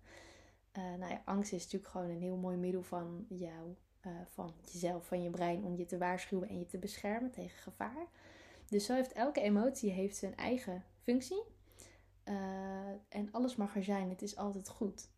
Uh, 0.78 0.84
nou 0.84 1.12
ja, 1.12 1.22
angst 1.26 1.54
is 1.54 1.64
natuurlijk 1.64 1.92
gewoon 1.92 2.10
een 2.10 2.22
heel 2.22 2.38
mooi 2.38 2.58
middel 2.58 2.84
van 2.84 3.26
jou, 3.30 3.76
uh, 4.08 4.14
van 4.26 4.54
jezelf, 4.62 5.06
van 5.06 5.24
je 5.24 5.30
brein 5.30 5.64
om 5.64 5.76
je 5.76 5.86
te 5.86 5.98
waarschuwen 5.98 6.50
en 6.50 6.60
je 6.60 6.66
te 6.66 6.78
beschermen 6.78 7.32
tegen 7.32 7.62
gevaar. 7.62 8.08
Dus 8.70 8.86
zo 8.86 8.94
heeft 8.94 9.14
elke 9.14 9.42
emotie 9.42 9.92
heeft 9.92 10.18
zijn 10.18 10.36
eigen 10.36 10.84
functie. 11.02 11.44
Uh, 12.26 12.36
en 13.10 13.32
alles 13.32 13.56
mag 13.56 13.76
er 13.76 13.84
zijn, 13.84 14.10
het 14.10 14.22
is 14.22 14.36
altijd 14.36 14.70
goed. 14.70 15.10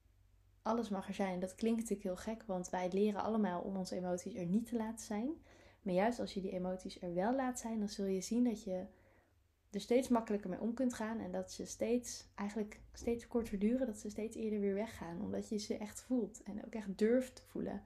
Alles 0.61 0.89
mag 0.89 1.07
er 1.07 1.13
zijn. 1.13 1.39
Dat 1.39 1.55
klinkt 1.55 1.79
natuurlijk 1.79 2.07
heel 2.07 2.33
gek, 2.33 2.43
want 2.43 2.69
wij 2.69 2.89
leren 2.91 3.23
allemaal 3.23 3.61
om 3.61 3.77
onze 3.77 3.95
emoties 3.95 4.35
er 4.35 4.45
niet 4.45 4.67
te 4.67 4.75
laten 4.75 5.05
zijn. 5.05 5.29
Maar 5.81 5.93
juist 5.93 6.19
als 6.19 6.33
je 6.33 6.41
die 6.41 6.51
emoties 6.51 7.01
er 7.01 7.13
wel 7.13 7.35
laat 7.35 7.59
zijn, 7.59 7.79
dan 7.79 7.89
zul 7.89 8.05
je 8.05 8.21
zien 8.21 8.43
dat 8.43 8.63
je 8.63 8.85
er 9.71 9.81
steeds 9.81 10.07
makkelijker 10.07 10.49
mee 10.49 10.61
om 10.61 10.73
kunt 10.73 10.93
gaan. 10.93 11.19
En 11.19 11.31
dat 11.31 11.51
ze 11.51 11.65
steeds, 11.65 12.27
eigenlijk 12.35 12.81
steeds 12.93 13.27
korter 13.27 13.59
duren. 13.59 13.87
Dat 13.87 13.97
ze 13.97 14.09
steeds 14.09 14.35
eerder 14.35 14.59
weer 14.59 14.73
weggaan. 14.73 15.21
Omdat 15.21 15.49
je 15.49 15.57
ze 15.57 15.77
echt 15.77 16.01
voelt. 16.01 16.43
En 16.43 16.65
ook 16.65 16.73
echt 16.73 16.97
durft 16.97 17.35
te 17.35 17.43
voelen. 17.45 17.81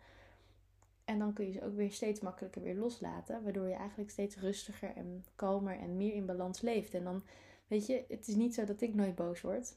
En 1.06 1.20
dan 1.20 1.34
kun 1.34 1.46
je 1.46 1.52
ze 1.52 1.64
ook 1.64 1.76
weer 1.76 1.92
steeds 1.92 2.20
makkelijker 2.20 2.62
weer 2.62 2.76
loslaten. 2.76 3.44
Waardoor 3.44 3.68
je 3.68 3.74
eigenlijk 3.74 4.10
steeds 4.10 4.36
rustiger 4.36 4.96
en 4.96 5.26
kalmer 5.36 5.80
en 5.80 5.98
meer 5.98 6.14
in 6.14 6.26
balans 6.26 6.62
leeft. 6.62 6.94
En 6.94 7.04
dan, 7.04 7.24
weet 7.68 7.86
je, 7.86 8.06
het 8.08 8.28
is 8.28 8.36
niet 8.36 8.54
zo 8.54 8.66
dat 8.66 8.82
ik 8.82 8.96
nooit 8.96 9.16
boos 9.16 9.42
word. 9.42 9.76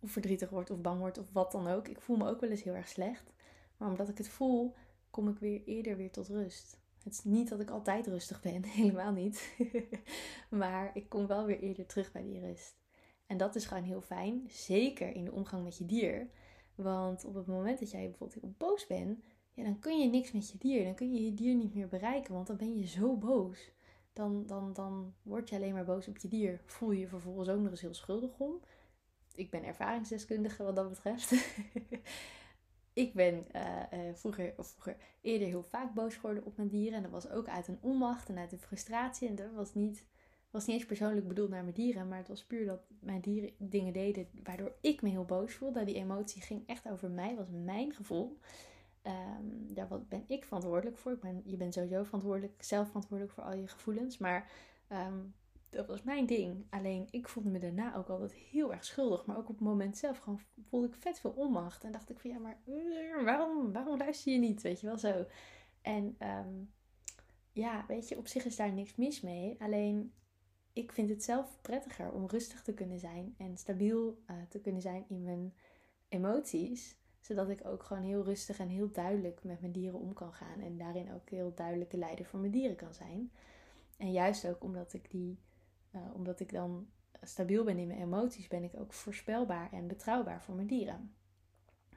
Of 0.00 0.10
verdrietig 0.10 0.50
word 0.50 0.70
of 0.70 0.80
bang 0.80 0.98
word 0.98 1.18
of 1.18 1.32
wat 1.32 1.52
dan 1.52 1.68
ook. 1.68 1.88
Ik 1.88 2.00
voel 2.00 2.16
me 2.16 2.28
ook 2.28 2.40
wel 2.40 2.50
eens 2.50 2.62
heel 2.62 2.74
erg 2.74 2.88
slecht. 2.88 3.32
Maar 3.76 3.88
omdat 3.88 4.08
ik 4.08 4.18
het 4.18 4.28
voel, 4.28 4.74
kom 5.10 5.28
ik 5.28 5.38
weer 5.38 5.62
eerder 5.64 5.96
weer 5.96 6.10
tot 6.10 6.28
rust. 6.28 6.78
Het 7.02 7.12
is 7.12 7.24
niet 7.24 7.48
dat 7.48 7.60
ik 7.60 7.70
altijd 7.70 8.06
rustig 8.06 8.40
ben, 8.40 8.64
helemaal 8.80 9.12
niet. 9.12 9.56
maar 10.48 10.90
ik 10.94 11.08
kom 11.08 11.26
wel 11.26 11.46
weer 11.46 11.60
eerder 11.60 11.86
terug 11.86 12.12
bij 12.12 12.22
die 12.22 12.40
rust. 12.40 12.78
En 13.26 13.36
dat 13.36 13.54
is 13.54 13.66
gewoon 13.66 13.82
heel 13.82 14.00
fijn, 14.00 14.48
zeker 14.48 15.14
in 15.14 15.24
de 15.24 15.32
omgang 15.32 15.64
met 15.64 15.78
je 15.78 15.86
dier. 15.86 16.28
Want 16.74 17.24
op 17.24 17.34
het 17.34 17.46
moment 17.46 17.78
dat 17.78 17.90
jij 17.90 18.08
bijvoorbeeld 18.08 18.58
boos 18.58 18.86
bent, 18.86 19.24
ja, 19.52 19.64
dan 19.64 19.78
kun 19.78 20.00
je 20.00 20.08
niks 20.08 20.32
met 20.32 20.50
je 20.50 20.58
dier. 20.58 20.84
Dan 20.84 20.94
kun 20.94 21.12
je 21.12 21.24
je 21.24 21.34
dier 21.34 21.54
niet 21.54 21.74
meer 21.74 21.88
bereiken, 21.88 22.34
want 22.34 22.46
dan 22.46 22.56
ben 22.56 22.76
je 22.76 22.86
zo 22.86 23.16
boos. 23.16 23.70
Dan, 24.12 24.46
dan, 24.46 24.72
dan 24.72 25.14
word 25.22 25.48
je 25.48 25.56
alleen 25.56 25.72
maar 25.72 25.84
boos 25.84 26.08
op 26.08 26.18
je 26.18 26.28
dier. 26.28 26.60
Voel 26.64 26.90
je 26.90 27.00
je 27.00 27.08
vervolgens 27.08 27.48
ook 27.48 27.60
nog 27.60 27.70
eens 27.70 27.80
heel 27.80 27.94
schuldig 27.94 28.38
om. 28.38 28.60
Ik 29.34 29.50
ben 29.50 29.64
ervaringsdeskundige 29.64 30.62
wat 30.62 30.76
dat 30.76 30.88
betreft. 30.88 31.32
ik 32.92 33.14
ben 33.14 33.46
uh, 33.52 33.82
uh, 33.94 34.14
vroeger, 34.14 34.54
of 34.56 34.66
vroeger 34.66 34.96
eerder 35.20 35.48
heel 35.48 35.62
vaak 35.62 35.94
boos 35.94 36.14
geworden 36.14 36.44
op 36.44 36.56
mijn 36.56 36.68
dieren. 36.68 36.96
En 36.96 37.02
dat 37.02 37.10
was 37.10 37.28
ook 37.28 37.48
uit 37.48 37.68
een 37.68 37.78
onmacht 37.80 38.28
en 38.28 38.38
uit 38.38 38.52
een 38.52 38.58
frustratie. 38.58 39.28
En 39.28 39.34
dat 39.34 39.52
was 39.54 39.74
niet, 39.74 40.06
was 40.50 40.66
niet 40.66 40.76
eens 40.76 40.86
persoonlijk 40.86 41.28
bedoeld 41.28 41.50
naar 41.50 41.62
mijn 41.62 41.74
dieren. 41.74 42.08
Maar 42.08 42.18
het 42.18 42.28
was 42.28 42.44
puur 42.44 42.66
dat 42.66 42.80
mijn 43.00 43.20
dieren 43.20 43.52
dingen 43.58 43.92
deden 43.92 44.28
waardoor 44.42 44.74
ik 44.80 45.02
me 45.02 45.08
heel 45.08 45.24
boos 45.24 45.54
voelde. 45.54 45.84
Die 45.84 45.94
emotie 45.94 46.42
ging 46.42 46.66
echt 46.66 46.88
over 46.88 47.10
mij, 47.10 47.36
was 47.36 47.48
mijn 47.50 47.92
gevoel. 47.92 48.38
Um, 49.06 49.74
daar 49.74 49.88
ben 50.08 50.24
ik 50.26 50.44
verantwoordelijk 50.44 50.98
voor. 50.98 51.12
Ik 51.12 51.20
ben, 51.20 51.42
je 51.44 51.56
bent 51.56 51.74
sowieso 51.74 52.04
verantwoordelijk, 52.04 52.62
zelf 52.62 52.86
verantwoordelijk 52.86 53.34
voor 53.34 53.44
al 53.44 53.54
je 53.54 53.68
gevoelens. 53.68 54.18
Maar 54.18 54.50
um, 54.92 55.34
dat 55.70 55.86
was 55.86 56.02
mijn 56.02 56.26
ding. 56.26 56.66
Alleen 56.70 57.08
ik 57.10 57.28
voelde 57.28 57.50
me 57.50 57.58
daarna 57.58 57.94
ook 57.94 58.08
altijd 58.08 58.32
heel 58.32 58.72
erg 58.72 58.84
schuldig. 58.84 59.26
Maar 59.26 59.36
ook 59.36 59.48
op 59.48 59.58
het 59.58 59.68
moment 59.68 59.96
zelf 59.96 60.18
gewoon 60.18 60.40
voelde 60.68 60.86
ik 60.86 60.94
vet 60.94 61.20
veel 61.20 61.30
onmacht. 61.30 61.84
En 61.84 61.92
dacht 61.92 62.10
ik 62.10 62.20
van 62.20 62.30
ja, 62.30 62.38
maar 62.38 62.60
uh, 62.64 63.24
waarom, 63.24 63.72
waarom 63.72 63.98
luister 63.98 64.32
je 64.32 64.38
niet? 64.38 64.62
Weet 64.62 64.80
je 64.80 64.86
wel 64.86 64.98
zo. 64.98 65.26
En 65.82 66.16
um, 66.22 66.72
ja, 67.52 67.84
weet 67.88 68.08
je, 68.08 68.18
op 68.18 68.26
zich 68.26 68.44
is 68.44 68.56
daar 68.56 68.72
niks 68.72 68.96
mis 68.96 69.20
mee. 69.20 69.56
Alleen 69.58 70.12
ik 70.72 70.92
vind 70.92 71.08
het 71.08 71.22
zelf 71.22 71.58
prettiger 71.60 72.12
om 72.12 72.26
rustig 72.26 72.62
te 72.62 72.74
kunnen 72.74 72.98
zijn 72.98 73.34
en 73.38 73.56
stabiel 73.56 74.22
uh, 74.30 74.36
te 74.48 74.60
kunnen 74.60 74.82
zijn 74.82 75.04
in 75.08 75.22
mijn 75.22 75.54
emoties 76.08 76.98
zodat 77.20 77.48
ik 77.48 77.66
ook 77.66 77.82
gewoon 77.82 78.02
heel 78.02 78.24
rustig 78.24 78.58
en 78.58 78.68
heel 78.68 78.90
duidelijk 78.92 79.44
met 79.44 79.60
mijn 79.60 79.72
dieren 79.72 79.98
om 79.98 80.12
kan 80.12 80.32
gaan. 80.32 80.60
En 80.60 80.78
daarin 80.78 81.12
ook 81.12 81.30
heel 81.30 81.52
duidelijke 81.54 81.96
leider 81.96 82.24
voor 82.24 82.40
mijn 82.40 82.52
dieren 82.52 82.76
kan 82.76 82.94
zijn. 82.94 83.32
En 83.96 84.12
juist 84.12 84.48
ook 84.48 84.64
omdat 84.64 84.92
ik 84.92 85.10
die, 85.10 85.38
uh, 85.94 86.00
omdat 86.14 86.40
ik 86.40 86.52
dan 86.52 86.88
stabiel 87.22 87.64
ben 87.64 87.78
in 87.78 87.86
mijn 87.86 88.00
emoties, 88.00 88.48
ben 88.48 88.62
ik 88.62 88.76
ook 88.76 88.92
voorspelbaar 88.92 89.72
en 89.72 89.86
betrouwbaar 89.86 90.42
voor 90.42 90.54
mijn 90.54 90.66
dieren. 90.66 91.14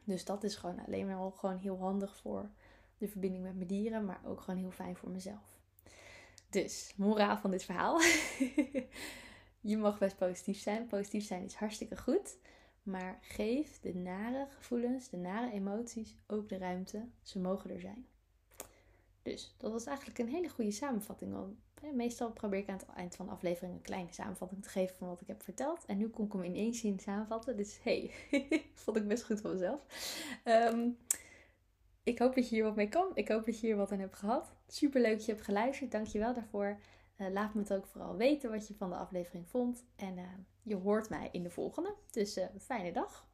Dus 0.04 0.26
dat 0.26 0.44
is 0.44 0.56
gewoon 0.56 0.86
alleen 0.86 1.08
maar 1.08 1.32
gewoon 1.32 1.58
heel 1.58 1.78
handig 1.78 2.16
voor 2.16 2.50
de 2.98 3.08
verbinding 3.08 3.44
met 3.44 3.56
mijn 3.56 3.68
dieren, 3.68 4.06
maar 4.06 4.22
ook 4.26 4.42
gewoon 4.42 4.60
heel 4.60 4.72
fijn 4.72 4.96
voor 4.96 5.10
mezelf. 5.10 5.62
Dus, 6.50 6.94
moraal 6.96 7.38
van 7.38 7.52
dit 7.52 7.64
verhaal. 7.64 8.02
je 9.62 9.78
mag 9.78 9.98
best 9.98 10.18
positief 10.18 10.60
zijn. 10.60 10.88
Positief 10.88 11.26
zijn 11.26 11.44
is 11.44 11.54
hartstikke 11.54 11.98
goed. 11.98 12.38
Maar 12.84 13.20
geef 13.22 13.80
de 13.80 13.96
nare 13.96 14.48
gevoelens, 14.50 15.10
de 15.10 15.18
nare 15.18 15.52
emoties 15.52 16.16
ook 16.28 16.50
de 16.50 16.58
ruimte. 16.58 17.08
Ze 17.22 17.40
mogen 17.40 17.70
er 17.70 17.80
zijn. 17.80 18.08
Dus 19.22 19.56
dat 19.58 19.72
was 19.72 19.86
eigenlijk 19.86 20.20
een 20.20 20.28
hele 20.28 20.50
goede 20.50 20.72
samenvatting. 20.72 21.36
Meestal 21.94 22.32
probeer 22.32 22.60
ik 22.60 22.70
aan 22.70 22.78
het 22.78 22.96
eind 22.96 23.16
van 23.16 23.26
de 23.26 23.32
aflevering 23.32 23.74
een 23.74 23.82
kleine 23.82 24.14
samenvatting 24.14 24.64
te 24.64 24.70
geven 24.70 24.96
van 24.96 25.08
wat 25.08 25.22
ik 25.22 25.28
heb 25.28 25.44
verteld. 25.44 25.86
En 25.86 25.98
nu 25.98 26.10
kon 26.10 26.26
ik 26.26 26.32
hem 26.32 26.44
in 26.44 26.56
één 26.56 26.74
zin 26.74 27.00
samenvatten. 27.00 27.58
Dus 27.58 27.80
hey, 27.84 28.12
vond 28.84 28.98
ik 28.98 29.08
best 29.08 29.24
goed 29.24 29.42
van 29.42 29.52
mezelf. 29.52 29.82
Ehm, 30.44 30.90
ik 32.04 32.20
hoop 32.20 32.36
dat 32.36 32.50
je 32.50 32.56
hier 32.56 32.64
wat 32.64 32.76
mee 32.76 32.90
kan. 32.90 33.12
Ik 33.14 33.28
hoop 33.28 33.46
dat 33.46 33.60
je 33.60 33.68
hier 33.68 33.76
wat 33.76 33.92
aan 33.92 34.00
hebt 34.00 34.16
gehad. 34.16 34.54
Super 34.68 35.02
leuk 35.02 35.14
dat 35.14 35.26
je 35.26 35.32
hebt 35.32 35.44
geluisterd. 35.44 35.92
Dankjewel 35.92 36.34
daarvoor. 36.34 36.80
Uh, 37.18 37.28
laat 37.32 37.54
me 37.54 37.60
het 37.60 37.74
ook 37.74 37.86
vooral 37.86 38.16
weten 38.16 38.52
wat 38.52 38.68
je 38.68 38.74
van 38.74 38.90
de 38.90 38.96
aflevering 38.96 39.50
vond. 39.50 39.86
En 39.96 40.18
uh, 40.18 40.24
je 40.64 40.76
hoort 40.76 41.10
mij 41.10 41.30
in 41.32 41.44
de 41.44 41.50
volgende. 41.50 41.94
Dus 42.12 42.38
uh, 42.38 42.44
fijne 42.60 42.92
dag. 42.92 43.26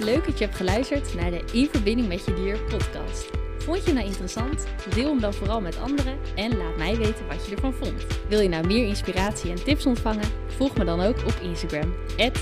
Leuk 0.00 0.24
dat 0.24 0.38
je 0.38 0.44
hebt 0.44 0.56
geluisterd 0.56 1.14
naar 1.14 1.30
de 1.30 1.44
In 1.52 1.66
Verbinding 1.66 2.08
met 2.08 2.24
Je 2.24 2.34
Dier 2.34 2.64
podcast. 2.64 3.30
Vond 3.58 3.84
je 3.84 3.92
nou 3.92 4.06
interessant? 4.06 4.66
Deel 4.94 5.08
hem 5.08 5.20
dan 5.20 5.34
vooral 5.34 5.60
met 5.60 5.78
anderen 5.78 6.18
en 6.36 6.56
laat 6.56 6.76
mij 6.76 6.96
weten 6.96 7.26
wat 7.26 7.46
je 7.46 7.54
ervan 7.54 7.72
vond. 7.72 8.06
Wil 8.28 8.40
je 8.40 8.48
nou 8.48 8.66
meer 8.66 8.86
inspiratie 8.86 9.50
en 9.50 9.64
tips 9.64 9.86
ontvangen? 9.86 10.28
Volg 10.46 10.76
me 10.76 10.84
dan 10.84 11.00
ook 11.00 11.16
op 11.16 11.38
Instagram, 11.42 11.94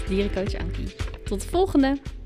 dierencoachankie. 0.08 0.94
Tot 1.24 1.40
de 1.40 1.48
volgende! 1.48 2.17